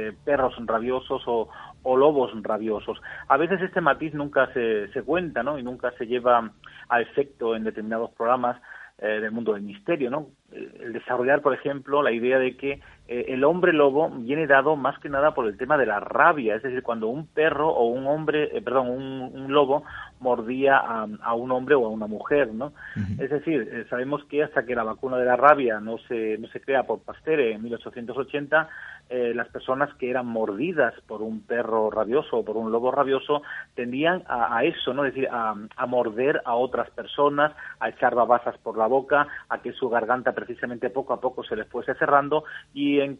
[0.08, 1.48] eh, perros rabiosos o,
[1.96, 2.98] lobos rabiosos.
[3.28, 5.58] A veces este matiz nunca se, se cuenta, ¿no?
[5.58, 6.50] Y nunca se lleva
[6.88, 8.60] a efecto en determinados programas
[8.98, 10.26] eh, del mundo del misterio, ¿no?
[10.52, 14.98] El desarrollar, por ejemplo, la idea de que eh, el hombre lobo viene dado más
[14.98, 18.06] que nada por el tema de la rabia, es decir, cuando un perro o un
[18.06, 19.84] hombre, eh, perdón, un, lobo
[20.20, 22.72] mordía a, un hombre o a una mujer, ¿no?
[23.18, 26.48] Es decir, eh, sabemos que hasta que la vacuna de la rabia no se, no
[26.48, 28.68] se crea por Pasteur en 1880,
[29.10, 33.40] las personas que eran mordidas por un perro rabioso o por un lobo rabioso
[33.74, 35.06] tendían a, eso, ¿no?
[35.06, 39.62] Es decir, a, a, morder a otras personas, a echar babasas por la boca, a
[39.62, 43.18] que su garganta precisamente poco a poco se les fuese cerrando y en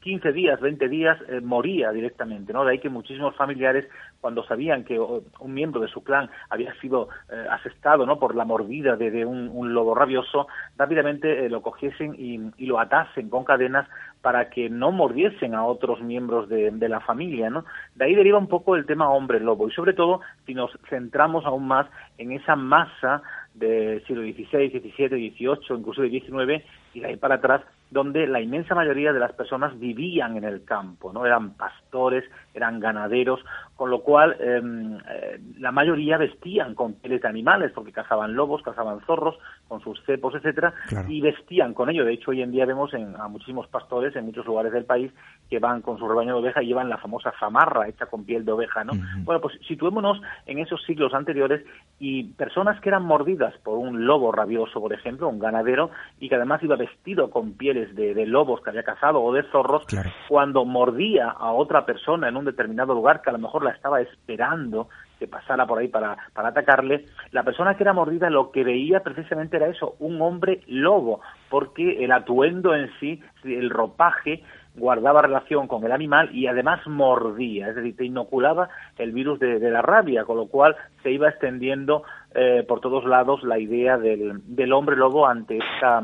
[0.00, 2.64] 15 días, 20 días eh, moría directamente, ¿no?
[2.64, 3.88] De ahí que muchísimos familiares,
[4.22, 8.20] cuando sabían que un miembro de su clan había sido eh, asestado, ¿no?
[8.20, 10.46] Por la mordida de, un, lobo rabioso,
[10.78, 13.88] rápidamente eh, lo cogiesen y, lo atasen con cadenas
[14.20, 17.64] para que no mordiesen a otros miembros de, de, la familia, ¿no?
[17.96, 21.44] De ahí deriva un poco el tema hombre lobo y sobre todo si nos centramos
[21.44, 23.22] aún más en esa masa
[23.54, 28.40] del siglo XVI, XVII, XVIII, incluso del XIX y de ahí para atrás donde la
[28.40, 32.24] inmensa mayoría de las personas vivían en el campo, no eran pastores,
[32.54, 33.44] eran ganaderos,
[33.76, 38.62] con lo cual em, eh, la mayoría vestían con pieles de animales, porque cazaban lobos,
[38.62, 39.36] cazaban zorros,
[39.68, 40.72] con sus cepos, etcétera,
[41.08, 42.04] y vestían con ello.
[42.04, 45.12] De hecho, hoy en día vemos en, a muchísimos pastores en muchos lugares del país
[45.50, 48.44] que van con su rebaño de oveja y llevan la famosa zamarra hecha con piel
[48.44, 48.92] de oveja, ¿no?
[49.24, 51.64] Bueno, pues situémonos en esos siglos anteriores
[51.98, 56.36] y personas que eran mordidas por un lobo rabioso, por ejemplo, un ganadero, y que
[56.36, 59.84] además iba vestido con pieles de, lobos que había cazado o de zorros,
[60.28, 64.00] cuando mordía a otra persona en un determinado lugar que a lo mejor la estaba
[64.00, 68.64] esperando que pasara por ahí para, para atacarle, la persona que era mordida lo que
[68.64, 74.42] veía precisamente era eso, un hombre lobo, porque el atuendo en sí, el ropaje,
[74.74, 78.68] guardaba relación con el animal y además mordía, es decir, te inoculaba
[78.98, 83.42] el virus de, la rabia, con lo cual se iba extendiendo eh, por todos lados
[83.42, 86.02] la idea del, del hombre lobo ante esta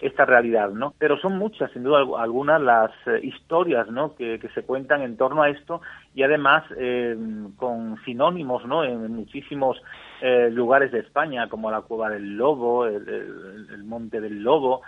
[0.00, 0.94] esta realidad, ¿no?
[0.98, 4.14] Pero son muchas, sin duda algunas, las eh, historias, ¿no?
[4.14, 5.80] Que, se cuentan en torno a esto
[6.14, 7.16] y además eh,
[7.56, 8.84] con sinónimos, ¿no?
[8.84, 9.80] En muchísimos
[10.22, 14.82] eh, lugares de España, como la Cueva del Lobo, el, Monte del Lobo.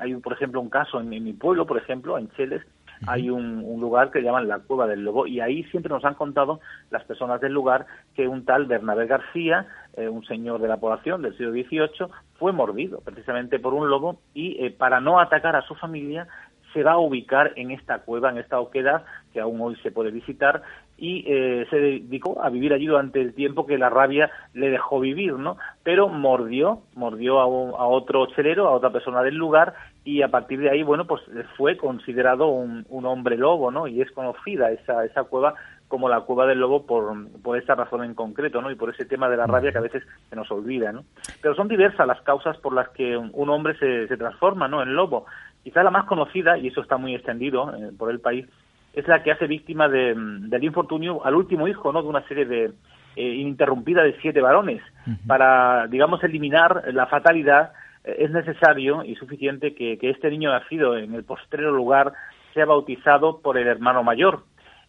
[0.00, 2.62] hay, por ejemplo, un caso en, en mi pueblo, por ejemplo, en Cheles,
[3.06, 6.60] hay un, lugar que llaman la Cueva del Lobo y ahí siempre nos han contado
[6.90, 9.66] las personas del lugar que un tal Bernabé García,
[9.98, 14.20] eh, un señor de la población del siglo XVIII, fue mordido precisamente por un lobo
[14.32, 16.28] y eh, para no atacar a su familia
[16.72, 20.10] se va a ubicar en esta cueva, en esta oquedad, que aún hoy se puede
[20.10, 20.62] visitar,
[20.96, 25.00] y eh, se dedicó a vivir allí durante el tiempo que la rabia le dejó
[25.00, 25.56] vivir, ¿no?
[25.82, 29.74] Pero mordió, mordió a, a otro chelero, a otra persona del lugar,
[30.04, 31.22] y a partir de ahí, bueno, pues
[31.56, 33.86] fue considerado un, un hombre lobo, ¿no?
[33.86, 35.54] Y es conocida esa, esa cueva
[35.88, 38.70] como la cueva del lobo por, por esa razón en concreto, ¿no?
[38.70, 41.04] Y por ese tema de la rabia que a veces se nos olvida, ¿no?
[41.40, 44.82] Pero son diversas las causas por las que un hombre se, se transforma, ¿no?
[44.82, 45.26] En lobo.
[45.64, 48.46] Quizá la más conocida, y eso está muy extendido eh, por el país,
[48.92, 52.02] es la que hace víctima de, del infortunio al último hijo, ¿no?
[52.02, 52.72] De una serie de
[53.16, 54.82] eh, ininterrumpida de siete varones.
[55.26, 57.72] Para, digamos, eliminar la fatalidad
[58.04, 62.12] eh, es necesario y suficiente que, que este niño nacido en el postrero lugar
[62.52, 64.42] sea bautizado por el hermano mayor,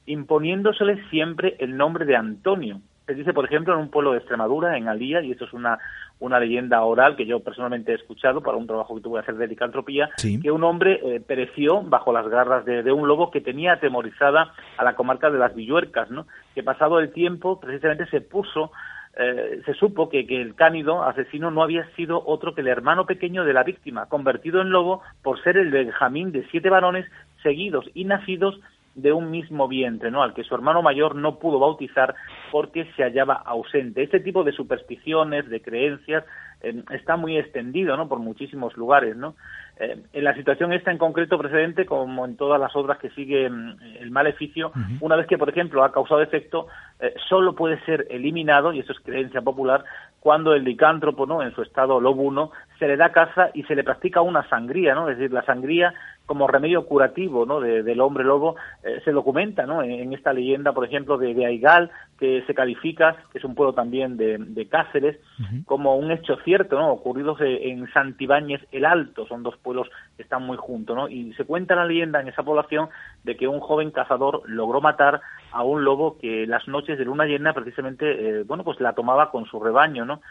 [0.05, 2.81] imponiéndosele siempre el nombre de Antonio.
[3.05, 5.79] Se dice, por ejemplo, en un pueblo de Extremadura, en Alía, y esto es una,
[6.19, 9.35] una leyenda oral que yo personalmente he escuchado para un trabajo que tuve que hacer
[9.35, 13.73] de licantropía, que un hombre eh, pereció bajo las garras de, un lobo que tenía
[13.73, 16.27] atemorizada a la comarca de las Villuercas, ¿no?
[16.53, 18.71] que pasado el tiempo precisamente se puso
[19.17, 23.05] eh, se supo que, que, el cánido asesino no había sido otro que el hermano
[23.05, 27.05] pequeño de la víctima, convertido en lobo por ser el Benjamín de siete varones
[27.41, 28.59] seguidos y nacidos
[28.95, 30.23] de un mismo vientre, ¿no?
[30.23, 32.15] Al que su hermano mayor no pudo bautizar
[32.51, 34.03] porque se hallaba ausente.
[34.03, 36.23] Este tipo de supersticiones, de creencias,
[36.61, 38.09] eh, está muy extendido, ¿no?
[38.09, 39.35] Por muchísimos lugares, ¿no?
[39.79, 43.49] Eh, en la situación esta en concreto precedente, como en todas las obras que sigue
[43.49, 46.67] mm, el maleficio, una vez que, por ejemplo, ha causado efecto,
[46.99, 49.85] eh, solo puede ser eliminado, y eso es creencia popular,
[50.19, 51.41] cuando el licántropo, ¿no?
[51.41, 55.09] En su estado lobuno, se le da caza y se le practica una sangría, ¿no?
[55.09, 55.93] Es decir, la sangría
[56.29, 57.59] como remedio curativo ¿no?
[57.59, 59.81] del hombre lobo eh, se documenta ¿no?
[59.81, 61.89] en, esta leyenda, por ejemplo, de, de, Aigal,
[62.19, 65.17] que se califica, que es un pueblo también de, Cáceres,
[65.65, 66.91] como un hecho cierto, ¿no?
[66.91, 71.09] ocurrido en Santibáñez el Alto, son dos pueblos que están muy juntos, ¿no?
[71.09, 72.89] y se cuenta la leyenda en esa población
[73.23, 77.25] de que un joven cazador logró matar a un lobo que las noches de luna
[77.25, 80.21] llena precisamente, eh, bueno, pues la tomaba con su rebaño, ¿no?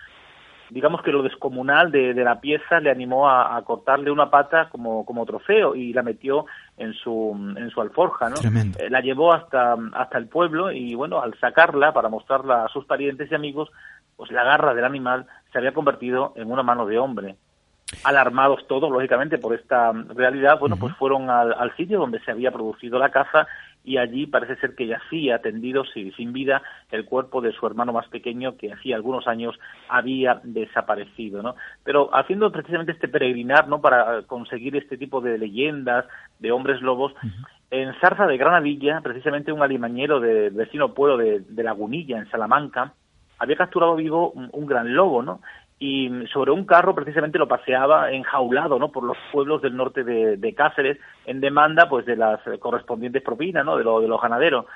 [0.71, 5.25] digamos que lo descomunal de, la pieza le animó a, cortarle una pata como, como
[5.27, 6.47] trofeo y la metió
[6.77, 8.37] en su, en su alforja, ¿no?
[8.37, 12.85] Eh, la llevó hasta, hasta el pueblo y bueno, al sacarla para mostrarla a sus
[12.85, 13.71] parientes y amigos,
[14.17, 17.37] pues la garra del animal se había convertido en una mano de hombre.
[18.05, 22.51] Alarmados todos, lógicamente, por esta realidad, bueno, pues fueron al, al sitio donde se había
[22.51, 23.47] producido la caza
[23.85, 28.07] y allí parece ser que yacía tendido sin vida el cuerpo de su hermano más
[28.09, 29.59] pequeño que hacía algunos años
[29.89, 31.55] había desaparecido, ¿no?
[31.85, 33.81] Pero haciendo precisamente este peregrinar, ¿no?
[33.81, 36.05] Para conseguir este tipo de leyendas
[36.39, 37.15] de hombres lobos,
[37.71, 42.93] en Zarza de Granadilla, precisamente un alimañero del vecino pueblo de, de Lagunilla, en Salamanca,
[43.39, 45.41] había capturado vivo un gran lobo, ¿no?
[45.79, 50.55] Y sobre un carro precisamente lo paseaba enjaulado no por los pueblos del norte de,
[50.55, 54.67] Cáceres en demanda pues de las correspondientes propinas no de, lo, de los ganaderos.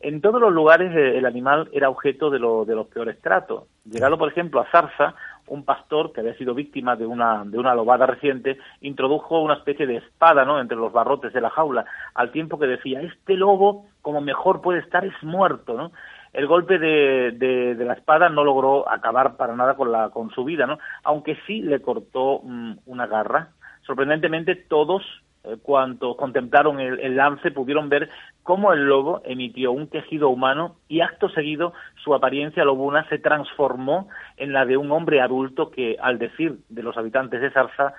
[0.00, 3.64] En todos los lugares eh, el animal era objeto de, lo, de los peores tratos.
[3.84, 5.14] Llegado por ejemplo a Zarza
[5.48, 9.86] un pastor que había sido víctima de una de una lobada reciente introdujo una especie
[9.86, 11.84] de espada no entre los barrotes de la jaula
[12.14, 15.90] al tiempo que decía este lobo como mejor puede estar es muerto no
[16.32, 20.44] el golpe de, de, la espada no logró acabar para nada con, la, con su
[20.44, 20.78] vida, ¿no?
[21.04, 23.50] aunque sí le cortó mm, una garra.
[23.86, 25.02] Sorprendentemente, todos,
[25.44, 28.08] eh, cuando contemplaron el, lance, pudieron ver
[28.42, 34.08] cómo el lobo emitió un tejido humano y acto seguido su apariencia lobuna se transformó
[34.36, 37.92] en la de un hombre adulto que, al decir de los habitantes de Zarza,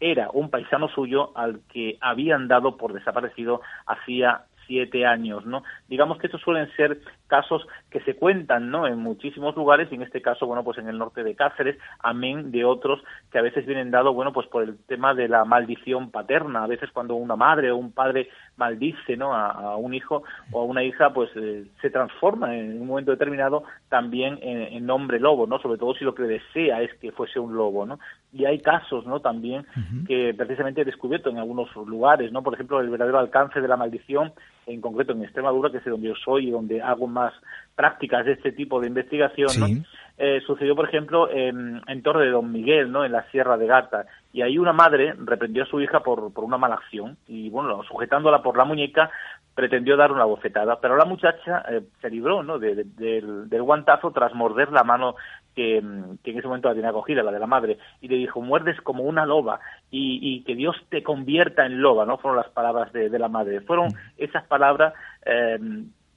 [0.00, 5.64] era un paisano suyo al que habían dado por desaparecido hacía siete años, ¿no?
[5.88, 8.86] Digamos que estos suelen ser casos que se cuentan, ¿no?
[8.86, 12.52] En muchísimos lugares y en este caso, bueno, pues en el norte de Cáceres, amén
[12.52, 13.02] de otros
[13.32, 16.62] que a veces vienen dados, bueno, pues por el tema de la maldición paterna.
[16.62, 18.28] A veces cuando una madre o un padre
[18.60, 19.34] maldice, ¿no?
[19.34, 23.64] A, un hijo o a una hija, pues eh, se transforma en un momento determinado
[23.88, 25.58] también en, nombre lobo, ¿no?
[25.58, 27.98] Sobre todo si lo que desea es que fuese un lobo, ¿no?
[28.32, 29.20] Y hay casos, ¿no?
[29.20, 29.66] También
[30.06, 32.42] que precisamente he descubierto en algunos lugares, ¿no?
[32.42, 34.32] Por ejemplo, el verdadero alcance de la maldición
[34.66, 37.32] en concreto en Extremadura, que es donde yo soy y donde hago más
[37.74, 39.84] prácticas de este tipo de investigación,
[40.22, 43.06] eh, sucedió, por ejemplo, en, en, Torre de Don Miguel, ¿no?
[43.06, 44.04] en la Sierra de Gata,
[44.34, 47.82] y ahí una madre reprendió a su hija por, por una mala acción, y bueno,
[47.84, 49.10] sujetándola por la muñeca,
[49.54, 52.58] pretendió dar una bofetada, pero la muchacha eh, se libró ¿no?
[52.58, 55.16] del, del, guantazo tras morder la mano
[55.54, 55.82] que,
[56.22, 58.78] que, en ese momento la tenía cogida, la de la madre, y le dijo, muerdes
[58.82, 59.60] como una loba,
[59.90, 62.18] y, y que Dios te convierta en loba, ¿no?
[62.18, 63.62] Fueron las palabras de, de la madre.
[63.62, 63.96] Fueron mm.
[64.18, 64.92] esas palabras
[65.24, 65.58] eh,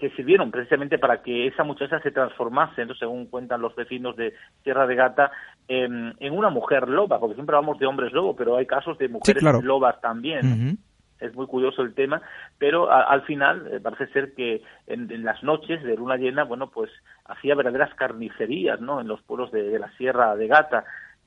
[0.04, 4.86] que sirvieron precisamente para que esa muchacha se transformase, según cuentan los vecinos de Tierra
[4.86, 5.32] de Gata,
[5.70, 9.42] en, una mujer loba, porque siempre hablamos de hombres lobo, pero hay casos de mujeres
[9.64, 10.78] lobas también.
[11.22, 12.22] Es muy curioso el tema,
[12.58, 16.92] pero al final eh, parece ser que en, las noches de luna llena, bueno, pues
[17.24, 19.00] hacía verdaderas carnicerías, ¿no?
[19.00, 20.84] En los pueblos de la Sierra de Gata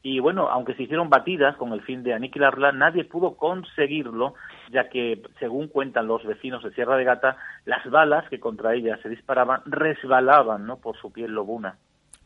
[0.08, 4.34] y bueno, aunque se hicieron batidas con el fin de aniquilarla, nadie pudo conseguirlo,
[4.72, 8.98] ya que, según cuentan los vecinos de Sierra de Gata, las balas que contra ella
[9.02, 10.78] se disparaban resbalaban ¿no?
[10.78, 11.76] por su piel lobuna.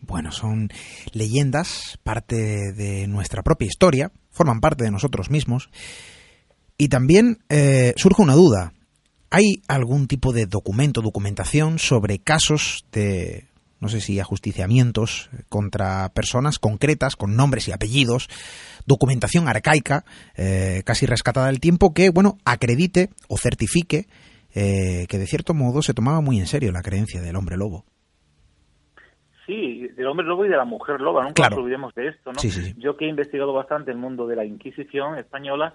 [0.01, 0.69] Bueno, son
[1.13, 5.71] leyendas, parte de nuestra propia historia, forman parte de nosotros mismos.
[6.79, 8.73] Y también eh, surge una duda.
[9.31, 13.50] ¿Hay algún tipo de documento, documentación sobre casos de,
[13.81, 18.29] no sé si ajusticiamientos contra personas concretas, con nombres y apellidos,
[18.87, 20.05] documentación arcaica,
[20.37, 24.07] eh, casi rescatada del tiempo, que, bueno, acredite o certifique
[24.55, 27.85] eh, que de cierto modo se tomaba muy en serio la creencia del hombre lobo?
[29.47, 32.41] Sí, del hombre lobo y de la mujer loba, nunca nos olvidemos de esto, ¿no?
[32.79, 35.73] Yo que he investigado bastante el mundo de la Inquisición española,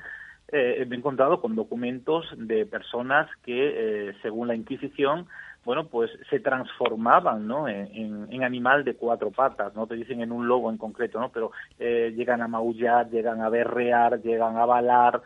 [0.52, 5.28] eh, me he encontrado con documentos de personas que, eh, según la Inquisición,
[5.66, 7.68] bueno, pues se transformaban, ¿no?
[7.68, 11.30] En, animal de cuatro patas, no te dicen en un lobo en concreto, ¿no?
[11.30, 15.24] Pero eh, llegan a maullar, llegan a berrear, llegan a balar,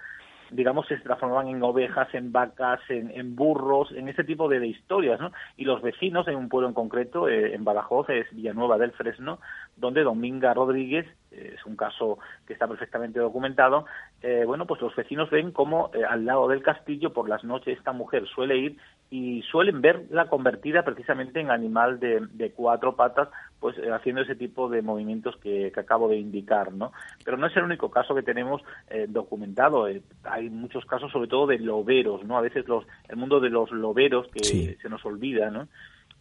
[0.52, 5.32] digamos, se transformaban en ovejas, en vacas, en, burros, en ese tipo de, historias, ¿no?
[5.58, 9.40] Y los vecinos, en un pueblo en concreto, eh, en Badajoz, es Villanueva del Fresno,
[9.78, 13.86] donde Dominga Rodríguez, eh, es un caso que está perfectamente documentado,
[14.22, 17.92] eh, bueno, pues los vecinos ven cómo al lado del castillo por las noches esta
[17.94, 18.78] mujer suele ir
[19.12, 23.30] y suelen verla convertida precisamente en animal de, de cuatro patas,
[23.60, 26.91] pues eh, haciendo ese tipo de movimientos que, acabo de indicar, ¿no?
[27.26, 29.88] Pero no es el único caso que tenemos eh, documentado.
[29.88, 32.38] Eh, hay muchos casos, sobre todo de loberos, ¿no?
[32.38, 35.68] A veces los, el mundo de los loberos que se nos olvida, ¿no?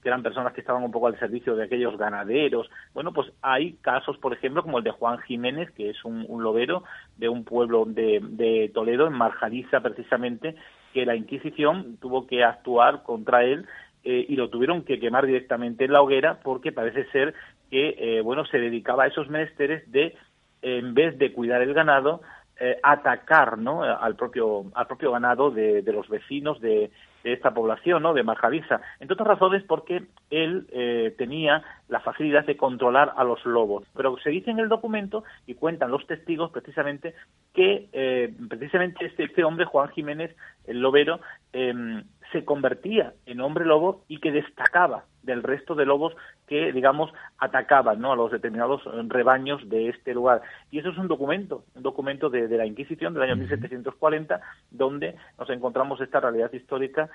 [0.02, 2.70] que eran personas que estaban un poco al servicio de aquellos ganaderos.
[2.94, 6.44] Bueno, pues hay casos, por ejemplo, como el de Juan Jiménez, que es un, un
[6.44, 6.84] lobero
[7.16, 10.54] de un pueblo de, de Toledo, en Marjaliza precisamente,
[10.98, 13.66] que la Inquisición tuvo que actuar contra él
[14.02, 17.34] eh, y lo tuvieron que quemar directamente en la hoguera porque parece ser
[17.70, 20.16] que eh, bueno se dedicaba a esos menesteres de
[20.60, 22.20] en vez de cuidar el ganado
[22.60, 23.82] eh, atacar ¿no?
[23.82, 26.90] al propio al propio ganado de, de los vecinos de,
[27.22, 28.14] de esta población, ¿no?
[28.14, 28.80] de Marjavisa.
[29.00, 33.84] Entre otras razones porque él eh, tenía la facilidad de controlar a los lobos.
[33.96, 37.14] Pero se dice en el documento y cuentan los testigos precisamente
[37.54, 40.34] que eh, precisamente este, este, hombre, Juan Jiménez,
[40.66, 41.20] el lobero,
[41.52, 46.14] em, se convertía en hombre lobo y que destacaba del resto de lobos
[46.46, 48.12] que, digamos, atacaban ¿no?
[48.12, 50.40] a los determinados rebaños de este lugar.
[50.70, 55.50] Y eso es un documento, un documento de, la Inquisición del año 1740, donde nos
[55.50, 57.10] encontramos esta realidad histórica,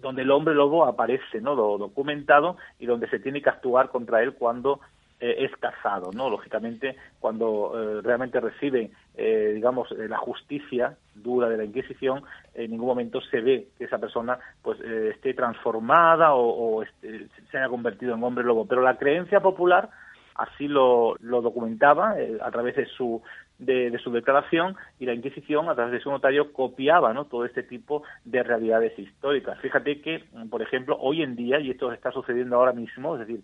[0.00, 1.54] donde el hombre lobo aparece, ¿no?
[1.54, 6.30] Lo documentado y donde se tiene que actuar contra él cuando eh, es casado, ¿no?
[6.30, 12.22] Lógicamente, cuando eh, realmente recibe, eh, digamos, la justicia dura de la Inquisición,
[12.54, 18.14] en ningún momento se ve que esa persona pues esté transformada o, se haya convertido
[18.14, 18.66] en hombre lobo.
[18.66, 19.90] Pero la creencia popular
[20.34, 23.20] así lo, lo documentaba a través de su
[23.58, 27.26] de, su declaración y la Inquisición a través de su notario copiaba ¿no?
[27.26, 29.58] todo este tipo de realidades históricas.
[29.60, 33.42] Fíjate que, por ejemplo, hoy en día, y esto está sucediendo ahora mismo, es decir,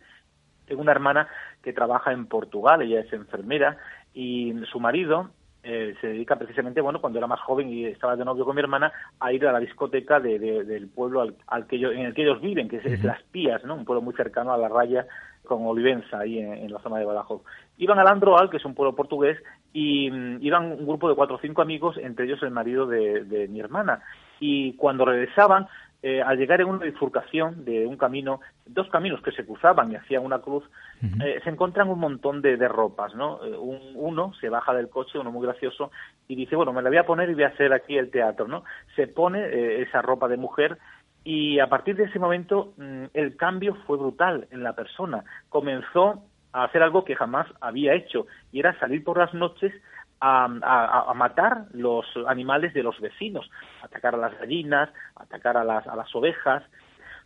[0.66, 1.28] tengo una hermana
[1.62, 3.76] que trabaja en Portugal, ella es enfermera,
[4.12, 5.30] y su marido
[5.66, 8.60] eh, se dedica precisamente, bueno, cuando era más joven y estaba de novio con mi
[8.60, 12.42] hermana, a ir a la discoteca de, del pueblo al, que en el que ellos
[12.42, 13.74] viven, que es, Las Pías, ¿no?
[13.74, 15.06] Un pueblo muy cercano a la raya
[15.42, 17.42] con Olivenza, ahí en, la zona de Badajoz.
[17.78, 19.38] Iban al Androal, que es un pueblo portugués,
[19.72, 23.24] y mm, iban un grupo de cuatro o cinco amigos, entre ellos el marido de,
[23.24, 24.02] de mi hermana.
[24.40, 25.66] Y cuando regresaban,
[26.06, 29.96] eh, al llegar en una bifurcación de un camino, dos caminos que se cruzaban y
[29.96, 30.62] hacían una cruz,
[31.02, 33.42] eh, se encuentran un montón de, ropas, ¿no?
[33.42, 35.90] Eh, uno se baja del coche, uno muy gracioso,
[36.28, 38.46] y dice, bueno, me la voy a poner y voy a hacer aquí el teatro,
[38.46, 38.64] ¿no?
[38.96, 40.76] Se pone esa ropa de mujer
[41.24, 45.24] y a partir de ese momento mm, el cambio fue brutal en la persona.
[45.48, 49.72] Comenzó a hacer algo que jamás había hecho y era salir por las noches
[50.24, 53.50] a, matar los animales de los vecinos,
[53.82, 56.62] atacar a las gallinas, atacar a las, a las ovejas.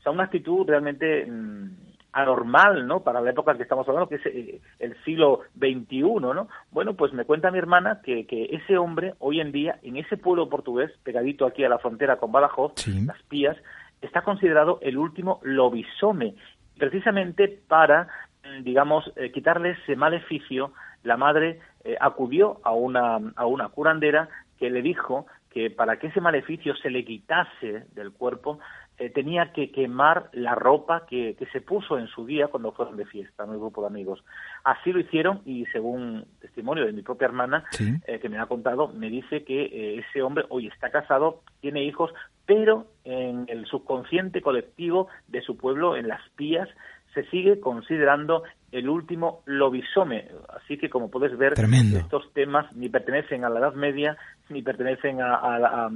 [0.01, 1.70] O sea, una actitud realmente mm,
[2.12, 3.01] anormal, ¿no?
[3.01, 6.49] Para la época que estamos hablando, que es eh, el siglo XXI, ¿no?
[6.72, 10.16] Bueno, pues me cuenta mi hermana que, que ese hombre, hoy en día, en ese
[10.16, 13.57] pueblo portugués, pegadito aquí a la frontera con Badajoz, las Pías,
[14.01, 16.34] está considerado el último lobisome,
[16.76, 18.09] precisamente para,
[18.44, 20.72] mm, digamos, eh, quitarle ese maleficio
[21.05, 26.09] la madre eh, acudió a una, a una curandera que le dijo que para que
[26.09, 28.59] ese maleficio se le quitase del cuerpo,
[28.99, 32.97] eh, tenía que quemar la ropa que, que, se puso en su día cuando fueron
[32.97, 34.24] de fiesta, el grupo de amigos.
[34.64, 37.64] Así lo hicieron y según testimonio de mi propia hermana,
[38.07, 42.12] eh, que me ha contado, me dice que ese hombre hoy está casado, tiene hijos,
[42.45, 46.68] pero en el subconsciente colectivo de su pueblo, en las pías,
[47.14, 50.28] se sigue considerando el último lobisome.
[50.48, 54.16] Así que, como puedes ver, estos temas ni pertenecen a la Edad Media
[54.50, 55.90] ni pertenecen a,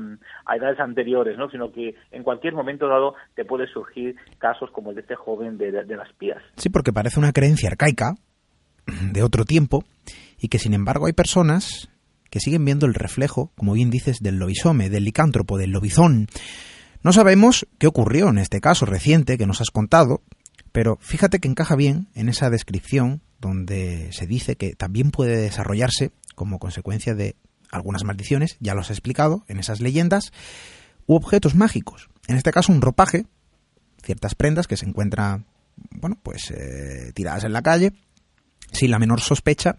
[0.54, 1.50] edades anteriores, ¿no?
[1.50, 5.56] sino que en cualquier momento dado te puede surgir casos como el de este joven
[5.56, 6.42] de, de las pías.
[6.56, 8.14] Sí, porque parece una creencia arcaica
[9.12, 9.84] de otro tiempo
[10.38, 11.88] y que, sin embargo, hay personas
[12.30, 16.28] que siguen viendo el reflejo, como bien dices, del lobisome, del licántropo, del lobizón.
[17.02, 20.22] No sabemos qué ocurrió en este caso reciente que nos has contado,
[20.72, 26.12] pero fíjate que encaja bien en esa descripción donde se dice que también puede desarrollarse
[26.34, 27.36] como consecuencia de
[27.70, 30.32] algunas maldiciones, ya lo has explicado, en esas leyendas,
[31.06, 32.08] u objetos mágicos.
[32.28, 33.26] En este caso un ropaje,
[34.02, 35.46] ciertas prendas que se encuentran,
[35.90, 37.92] bueno, pues eh, tiradas en la calle,
[38.72, 39.76] sin la menor sospecha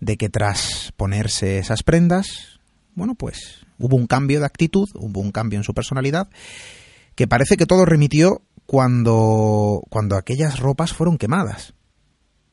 [0.00, 2.60] de que tras ponerse esas prendas,
[2.94, 6.28] bueno, pues hubo un cambio de actitud, hubo un cambio en su personalidad,
[7.14, 11.74] que parece que todo remitió cuando, cuando aquellas ropas fueron quemadas.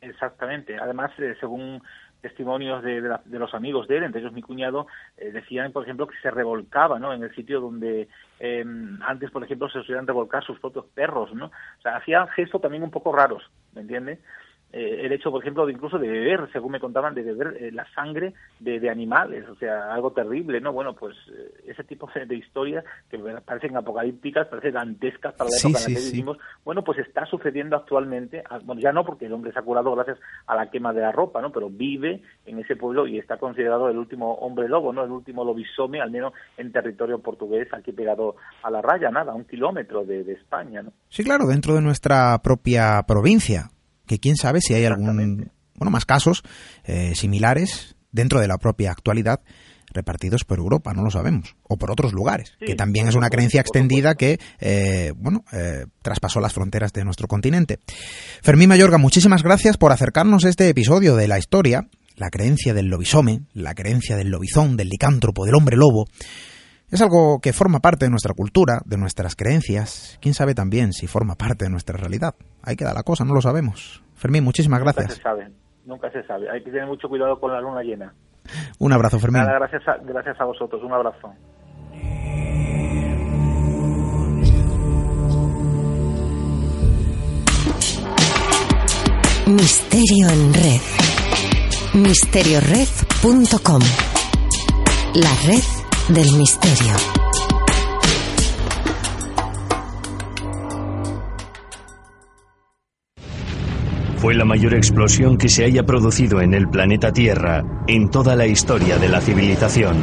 [0.01, 0.75] Exactamente.
[0.75, 1.79] Además, eh, según
[2.21, 3.01] testimonios de,
[3.37, 6.97] los amigos de él, entre ellos mi cuñado, eh, decían, por ejemplo, que se revolcaba
[6.97, 7.13] ¿no?
[7.13, 8.07] en el sitio donde
[8.39, 11.35] em, antes, por ejemplo, se solían revolcar sus propios perros.
[11.35, 11.45] ¿no?
[11.45, 13.43] O sea, hacían gestos también un poco raros,
[13.75, 14.17] ¿me entiendes?
[14.73, 17.71] Eh, el hecho, por ejemplo, de incluso de beber, según me contaban, de beber eh,
[17.71, 20.73] la sangre de, animales, o sea, algo terrible, ¿no?
[20.73, 25.79] Bueno, pues eh, ese tipo de, historias que parecen apocalípticas, parecen dantescas para la época
[25.85, 29.33] en la que vivimos, bueno, pues está sucediendo actualmente, ah, bueno, ya no porque el
[29.33, 31.51] hombre se ha curado gracias a la quema de la ropa, ¿no?
[31.51, 35.03] Pero vive en ese pueblo y está considerado el último hombre lobo, ¿no?
[35.03, 39.35] El último lobisome, al menos en territorio portugués, aquí pegado a la raya, nada, a
[39.35, 40.91] un kilómetro de, de España, ¿no?
[41.07, 43.71] Sí, claro, dentro de nuestra propia provincia
[44.07, 46.43] que quién sabe si hay algún, bueno, más casos
[46.85, 49.41] eh, similares dentro de la propia actualidad
[49.93, 53.61] repartidos por Europa, no lo sabemos, o por otros lugares, que también es una creencia
[53.61, 57.79] extendida que, eh, bueno, eh, traspasó las fronteras de nuestro continente.
[58.41, 62.87] Fermín Mayorga, muchísimas gracias por acercarnos a este episodio de la historia, la creencia del
[62.87, 66.07] lobisome, la creencia del lobizón, del licántropo, del hombre lobo.
[66.89, 70.17] Es algo que forma parte de nuestra cultura, de nuestras creencias.
[70.21, 72.35] Quién sabe también si forma parte de nuestra realidad.
[72.63, 74.01] Ahí queda la cosa, no lo sabemos.
[74.15, 75.09] Fermín, muchísimas gracias.
[75.09, 75.51] Nunca se sabe,
[75.85, 76.49] nunca se sabe.
[76.49, 78.13] Hay que tener mucho cuidado con la luna llena.
[78.79, 79.43] Un abrazo, Fermín.
[79.43, 80.81] gracias, a, gracias a vosotros.
[80.81, 81.33] Un abrazo.
[89.45, 90.81] Misterio en red.
[91.93, 93.81] Misteriored.com.
[95.15, 95.76] La red
[96.09, 96.93] del misterio.
[104.17, 108.47] Fue la mayor explosión que se haya producido en el planeta Tierra en toda la
[108.47, 109.97] historia de la civilización.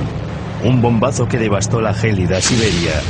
[0.63, 3.01] Un bombazo que devastó la gélida Siberia.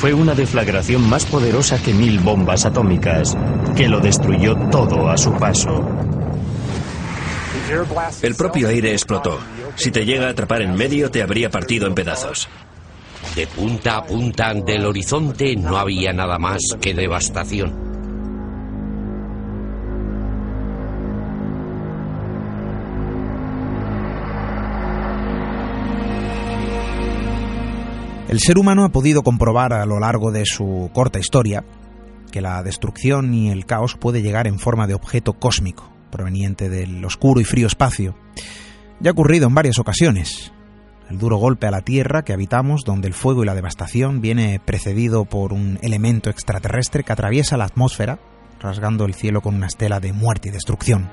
[0.00, 3.36] Fue una deflagración más poderosa que mil bombas atómicas,
[3.74, 5.84] que lo destruyó todo a su paso.
[8.22, 9.38] El propio aire explotó.
[9.76, 12.48] Si te llega a atrapar en medio, te habría partido en pedazos.
[13.34, 17.86] De punta a punta del horizonte no había nada más que devastación.
[28.28, 31.64] El ser humano ha podido comprobar a lo largo de su corta historia
[32.32, 37.04] que la destrucción y el caos puede llegar en forma de objeto cósmico, proveniente del
[37.04, 38.16] oscuro y frío espacio.
[39.00, 40.52] Ya ha ocurrido en varias ocasiones.
[41.10, 44.60] El duro golpe a la Tierra que habitamos, donde el fuego y la devastación viene
[44.64, 48.18] precedido por un elemento extraterrestre que atraviesa la atmósfera,
[48.60, 51.08] rasgando el cielo con una estela de muerte y destrucción.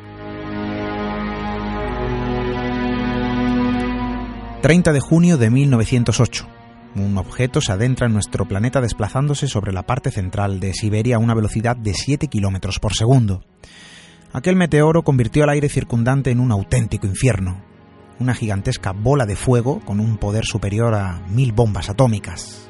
[4.62, 6.48] 30 de junio de 1908.
[6.96, 11.20] Un objeto se adentra en nuestro planeta desplazándose sobre la parte central de Siberia a
[11.20, 13.44] una velocidad de 7 kilómetros por segundo.
[14.32, 17.62] Aquel meteoro convirtió al aire circundante en un auténtico infierno,
[18.20, 22.70] una gigantesca bola de fuego con un poder superior a mil bombas atómicas.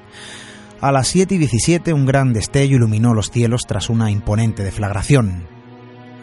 [0.81, 5.47] A las 7 y 17 un gran destello iluminó los cielos tras una imponente deflagración.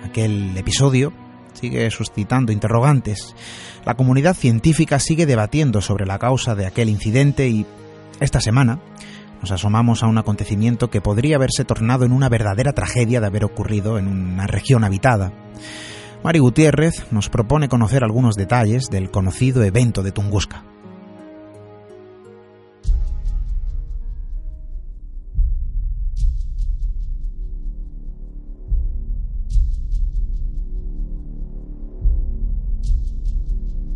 [0.05, 1.12] Aquel episodio
[1.55, 3.35] sigue suscitando interrogantes.
[3.85, 7.66] La comunidad científica sigue debatiendo sobre la causa de aquel incidente y
[8.21, 8.81] esta semana
[9.41, 13.45] nos asomamos a un acontecimiento que podría haberse tornado en una verdadera tragedia de haber
[13.45, 15.33] ocurrido en una región habitada.
[16.23, 20.64] Mari Gutiérrez nos propone conocer algunos detalles del conocido evento de Tunguska.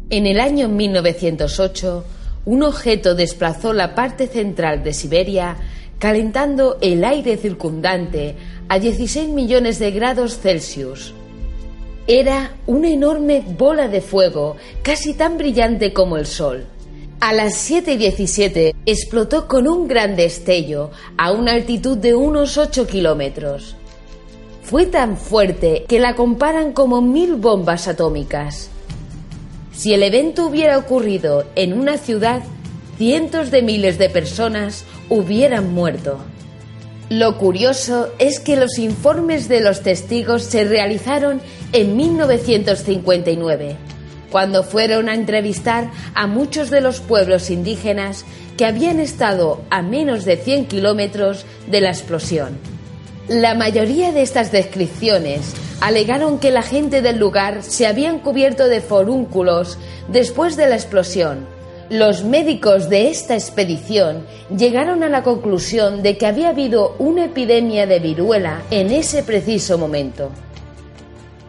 [0.09, 2.05] En el año 1908,
[2.47, 5.57] un objeto desplazó la parte central de Siberia,
[5.99, 8.37] calentando el aire circundante
[8.69, 11.15] a 16 millones de grados Celsius.
[12.07, 16.67] Era una enorme bola de fuego, casi tan brillante como el Sol.
[17.21, 23.77] A las 7.17 explotó con un gran destello a una altitud de unos 8 kilómetros.
[24.63, 28.69] Fue tan fuerte que la comparan como mil bombas atómicas.
[29.73, 32.43] Si el evento hubiera ocurrido en una ciudad,
[32.99, 36.19] cientos de miles de personas hubieran muerto.
[37.11, 41.41] Lo curioso es que los informes de los testigos se realizaron
[41.75, 43.77] en 1959,
[44.31, 48.25] cuando fueron a entrevistar a muchos de los pueblos indígenas
[48.57, 52.57] que habían estado a menos de 100 kilómetros de la explosión.
[53.27, 58.81] La mayoría de estas descripciones alegaron que la gente del lugar se habían cubierto de
[58.81, 59.77] forúnculos
[60.09, 61.45] después de la explosión.
[61.91, 64.25] Los médicos de esta expedición
[64.57, 69.77] llegaron a la conclusión de que había habido una epidemia de viruela en ese preciso
[69.77, 70.31] momento.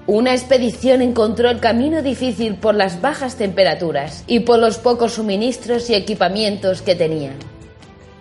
[0.08, 5.90] Una expedición encontró el camino difícil por las bajas temperaturas y por los pocos suministros
[5.90, 7.38] y equipamientos que tenían.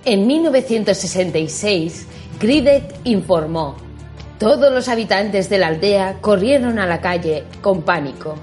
[0.07, 2.07] En 1966,
[2.39, 3.77] Kridek informó,
[4.39, 8.35] todos los habitantes de la aldea corrieron a la calle con pánico.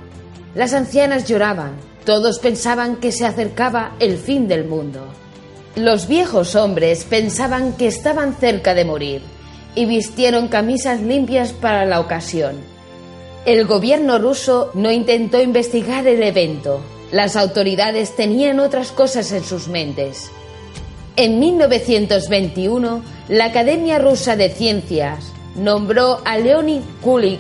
[0.54, 1.72] Las ancianas lloraban,
[2.06, 5.04] todos pensaban que se acercaba el fin del mundo.
[5.76, 9.24] Los viejos hombres pensaban que estaban cerca de morir
[9.74, 12.71] y vistieron camisas limpias para la ocasión.
[13.46, 16.80] El gobierno ruso no intentó investigar el evento.
[17.12, 20.30] Las autoridades tenían otras cosas en sus mentes.
[21.16, 27.40] En 1921, la Academia Rusa de Ciencias nombró a Leonid Kulik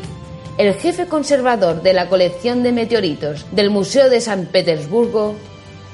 [0.57, 5.35] el jefe conservador de la colección de meteoritos del Museo de San Petersburgo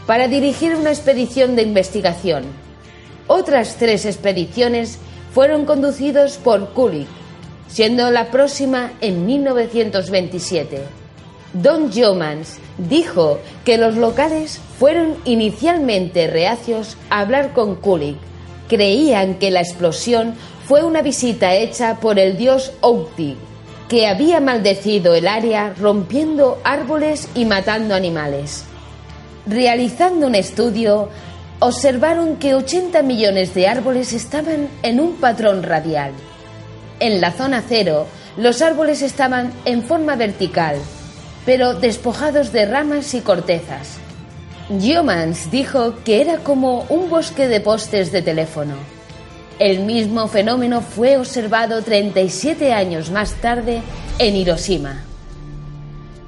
[0.06, 2.46] para dirigir una expedición de investigación.
[3.28, 5.00] Otras tres expediciones
[5.34, 7.10] fueron conducidas por Kulik,
[7.68, 10.82] siendo la próxima en 1927.
[11.54, 18.18] Don Jomans dijo que los locales fueron inicialmente reacios a hablar con Kulik.
[18.68, 23.38] Creían que la explosión fue una visita hecha por el dios Outi,
[23.88, 28.66] que había maldecido el área rompiendo árboles y matando animales.
[29.46, 31.08] Realizando un estudio,
[31.60, 36.12] observaron que 80 millones de árboles estaban en un patrón radial.
[37.00, 40.78] En la zona cero, los árboles estaban en forma vertical,
[41.46, 43.98] pero despojados de ramas y cortezas.
[44.80, 48.76] Giomans dijo que era como un bosque de postes de teléfono.
[49.60, 53.82] El mismo fenómeno fue observado 37 años más tarde
[54.20, 55.04] en Hiroshima.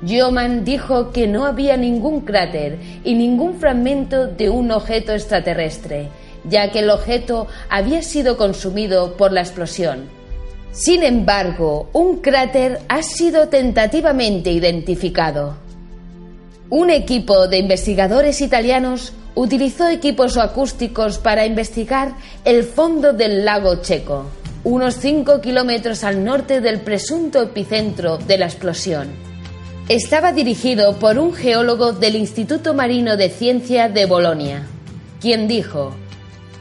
[0.06, 6.10] Gioman dijo que no había ningún cráter y ningún fragmento de un objeto extraterrestre,
[6.46, 10.19] ya que el objeto había sido consumido por la explosión.
[10.80, 15.58] Sin embargo, un cráter ha sido tentativamente identificado.
[16.70, 22.14] Un equipo de investigadores italianos utilizó equipos acústicos para investigar
[22.46, 24.28] el fondo del lago Checo,
[24.64, 29.10] unos 5 kilómetros al norte del presunto epicentro de la explosión.
[29.90, 34.66] Estaba dirigido por un geólogo del Instituto Marino de Ciencia de Bolonia,
[35.20, 35.94] quien dijo,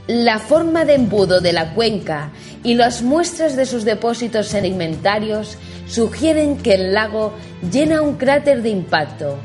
[0.08, 2.32] la forma de embudo de la cuenca
[2.64, 7.34] y las muestras de sus depósitos sedimentarios sugieren que el lago
[7.70, 9.36] llena un cráter de impacto.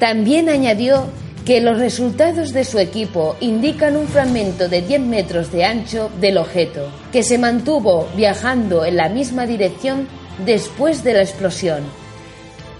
[0.00, 1.06] También añadió
[1.46, 6.38] que los resultados de su equipo indican un fragmento de 10 metros de ancho del
[6.38, 10.08] objeto, que se mantuvo viajando en la misma dirección
[10.44, 11.84] después de la explosión.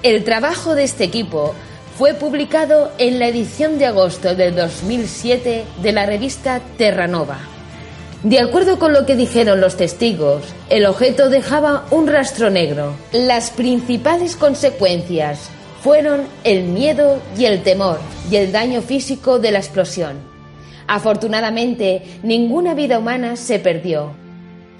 [0.02, 1.54] El trabajo de este equipo
[1.96, 7.38] fue publicado en la edición de agosto del 2007 de la revista Terranova.
[8.22, 12.94] De acuerdo con lo que dijeron los testigos, el objeto dejaba un rastro negro.
[13.12, 15.48] Las principales consecuencias
[15.82, 17.98] fueron el miedo y el temor
[18.30, 20.18] y el daño físico de la explosión.
[20.86, 24.12] Afortunadamente, ninguna vida humana se perdió.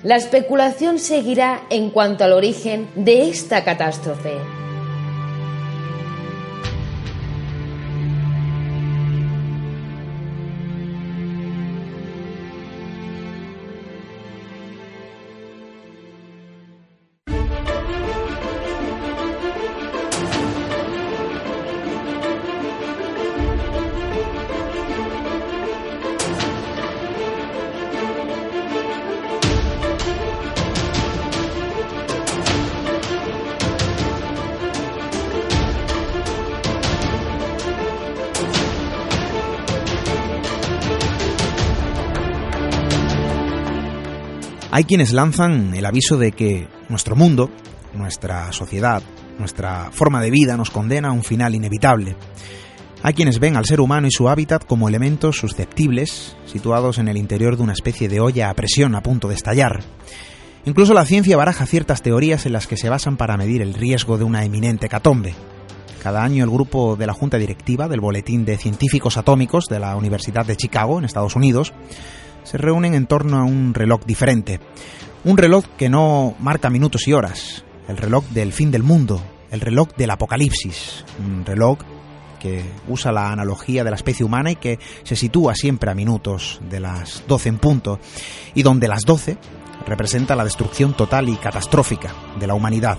[0.02, 4.65] La especulación seguirá en cuanto al origen de esta catástrofe.
[44.76, 47.48] Hay quienes lanzan el aviso de que nuestro mundo,
[47.94, 49.02] nuestra sociedad,
[49.38, 52.14] nuestra forma de vida nos condena a un final inevitable.
[53.02, 57.16] Hay quienes ven al ser humano y su hábitat como elementos susceptibles, situados en el
[57.16, 59.80] interior de una especie de olla a presión a punto de estallar.
[60.66, 64.18] Incluso la ciencia baraja ciertas teorías en las que se basan para medir el riesgo
[64.18, 65.34] de una eminente catombe.
[66.02, 69.96] cada año el grupo de la Junta Directiva del Boletín de Científicos Atómicos de la
[69.96, 71.72] Universidad de Chicago, en Estados Unidos,
[72.46, 74.60] se reúnen en torno a un reloj diferente.
[75.24, 79.20] Un reloj que no marca minutos y horas, el reloj del fin del mundo,
[79.50, 81.78] el reloj del apocalipsis, un reloj
[82.38, 86.60] que usa la analogía de la especie humana y que se sitúa siempre a minutos
[86.70, 87.98] de las 12 en punto,
[88.54, 89.36] y donde las 12
[89.84, 92.98] representa la destrucción total y catastrófica de la humanidad.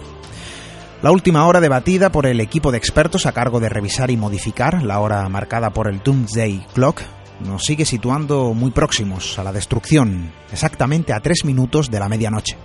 [1.01, 4.83] La última hora debatida por el equipo de expertos a cargo de revisar y modificar
[4.83, 7.01] la hora marcada por el Doomsday Clock
[7.41, 12.57] nos sigue situando muy próximos a la destrucción, exactamente a tres minutos de la medianoche.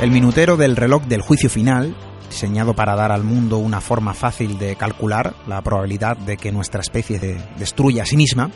[0.00, 1.94] El minutero del reloj del juicio final,
[2.28, 6.80] diseñado para dar al mundo una forma fácil de calcular la probabilidad de que nuestra
[6.80, 8.50] especie se destruya a sí misma,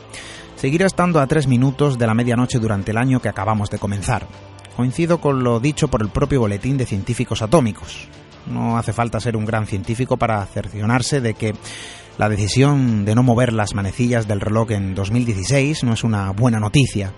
[0.56, 4.26] seguirá estando a tres minutos de la medianoche durante el año que acabamos de comenzar.
[4.76, 8.08] Coincido con lo dicho por el propio Boletín de Científicos Atómicos.
[8.46, 11.54] No hace falta ser un gran científico para cerciorarse de que
[12.18, 16.58] la decisión de no mover las manecillas del reloj en 2016 no es una buena
[16.58, 17.12] noticia.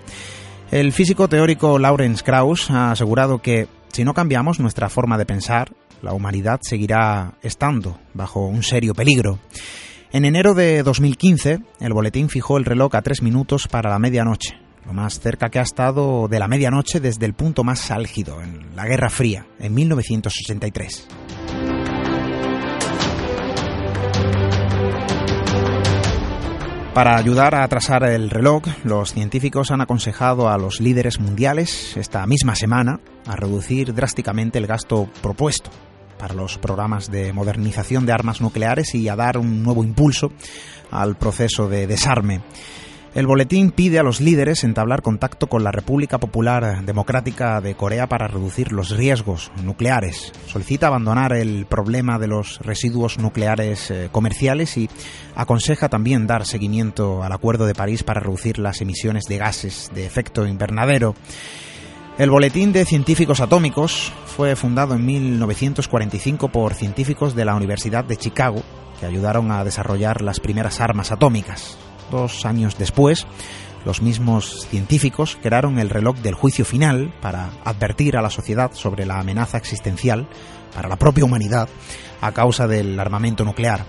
[0.71, 5.71] El físico teórico Lawrence Krauss ha asegurado que si no cambiamos nuestra forma de pensar,
[6.01, 9.39] la humanidad seguirá estando bajo un serio peligro.
[10.11, 14.57] En enero de 2015, el boletín fijó el reloj a tres minutos para la medianoche,
[14.89, 18.75] lo más cerca que ha estado de la medianoche desde el punto más álgido, en
[18.75, 21.07] la Guerra Fría, en 1983.
[26.95, 32.25] Para ayudar a atrasar el reloj, los científicos han aconsejado a los líderes mundiales esta
[32.25, 35.69] misma semana a reducir drásticamente el gasto propuesto
[36.17, 40.31] para los programas de modernización de armas nucleares y a dar un nuevo impulso
[40.89, 42.41] al proceso de desarme.
[43.15, 48.07] El boletín pide a los líderes entablar contacto con la República Popular Democrática de Corea
[48.07, 50.31] para reducir los riesgos nucleares.
[50.45, 54.91] Solicita abandonar el problema de los residuos nucleares eh, comerciales y
[55.35, 60.05] aconseja también dar seguimiento al Acuerdo de París para reducir las emisiones de gases de
[60.05, 61.15] efecto invernadero.
[62.19, 68.17] El Boletín de Científicos Atómicos fue fundado en 1945 por científicos de la Universidad de
[68.17, 68.61] Chicago
[68.99, 71.88] que ayudaron a desarrollar las primeras armas atómicas.
[72.11, 73.27] Dos años después,
[73.85, 79.05] los mismos científicos crearon el reloj del juicio final para advertir a la sociedad sobre
[79.05, 80.27] la amenaza existencial
[80.73, 81.69] para la propia humanidad
[82.21, 83.85] a causa del armamento nuclear.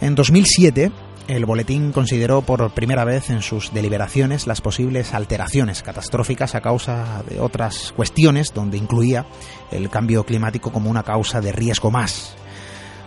[0.00, 0.90] En 2007,
[1.28, 7.22] el boletín consideró por primera vez en sus deliberaciones las posibles alteraciones catastróficas a causa
[7.28, 9.26] de otras cuestiones, donde incluía
[9.70, 12.34] el cambio climático como una causa de riesgo más.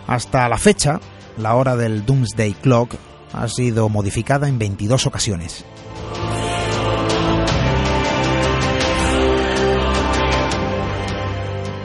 [0.06, 1.00] Hasta la fecha,
[1.36, 2.94] la hora del Doomsday Clock
[3.34, 5.64] ha sido modificada en 22 ocasiones.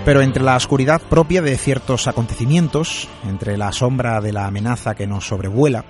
[0.06, 5.06] Pero entre la oscuridad propia de ciertos acontecimientos, entre la sombra de la amenaza que
[5.06, 5.86] nos sobrevuela,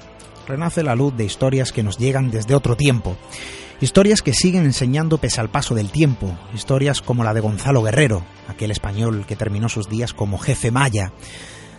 [0.47, 3.15] renace la luz de historias que nos llegan desde otro tiempo.
[3.79, 6.37] Historias que siguen enseñando pese al paso del tiempo.
[6.53, 11.13] Historias como la de Gonzalo Guerrero, aquel español que terminó sus días como jefe maya.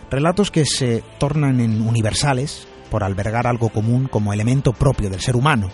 [0.09, 5.35] Relatos que se tornan en universales por albergar algo común como elemento propio del ser
[5.35, 5.69] humano.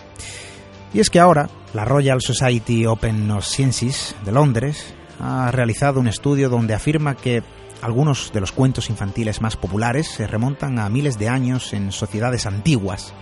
[0.94, 6.08] Y es que ahora la Royal Society Open of Sciences de Londres ha realizado un
[6.08, 7.42] estudio donde afirma que
[7.82, 12.46] algunos de los cuentos infantiles más populares se remontan a miles de años en sociedades
[12.46, 13.12] antiguas.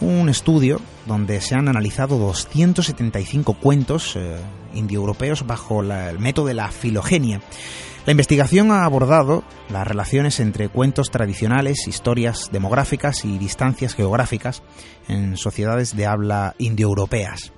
[0.00, 4.36] Un estudio donde se han analizado 275 cuentos eh,
[4.74, 7.40] indoeuropeos bajo el método de la filogenia.
[8.06, 14.62] La investigación ha abordado las relaciones entre cuentos tradicionales, historias demográficas y distancias geográficas
[15.08, 17.52] en sociedades de habla indoeuropeas.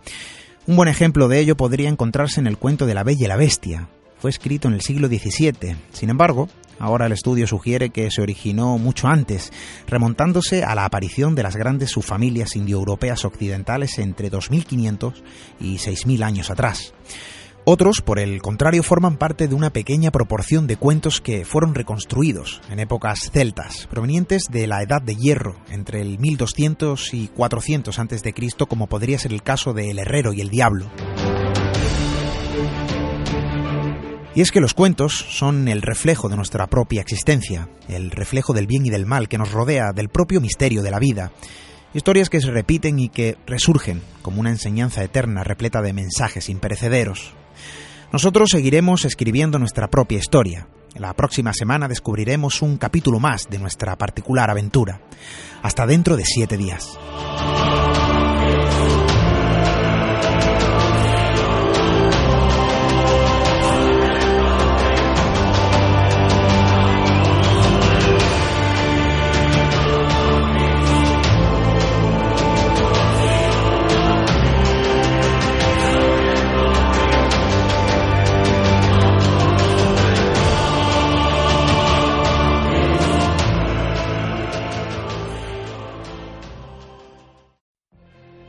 [0.66, 3.36] Un buen ejemplo de ello podría encontrarse en el cuento de la Bella y la
[3.36, 5.76] Bestia, fue escrito en el siglo XVII.
[5.92, 9.52] Sin embargo, ahora el estudio sugiere que se originó mucho antes,
[9.86, 15.22] remontándose a la aparición de las grandes subfamilias indoeuropeas occidentales entre 2500
[15.60, 16.94] y 6000 años atrás.
[17.70, 22.62] Otros, por el contrario, forman parte de una pequeña proporción de cuentos que fueron reconstruidos
[22.70, 28.34] en épocas celtas, provenientes de la Edad de Hierro, entre el 1200 y 400 a.C.,
[28.66, 30.90] como podría ser el caso de El Herrero y el Diablo.
[34.34, 38.66] Y es que los cuentos son el reflejo de nuestra propia existencia, el reflejo del
[38.66, 41.32] bien y del mal que nos rodea, del propio misterio de la vida.
[41.92, 47.34] Historias que se repiten y que resurgen como una enseñanza eterna repleta de mensajes imperecederos.
[48.12, 50.66] Nosotros seguiremos escribiendo nuestra propia historia.
[50.94, 55.00] La próxima semana descubriremos un capítulo más de nuestra particular aventura.
[55.62, 56.98] Hasta dentro de siete días.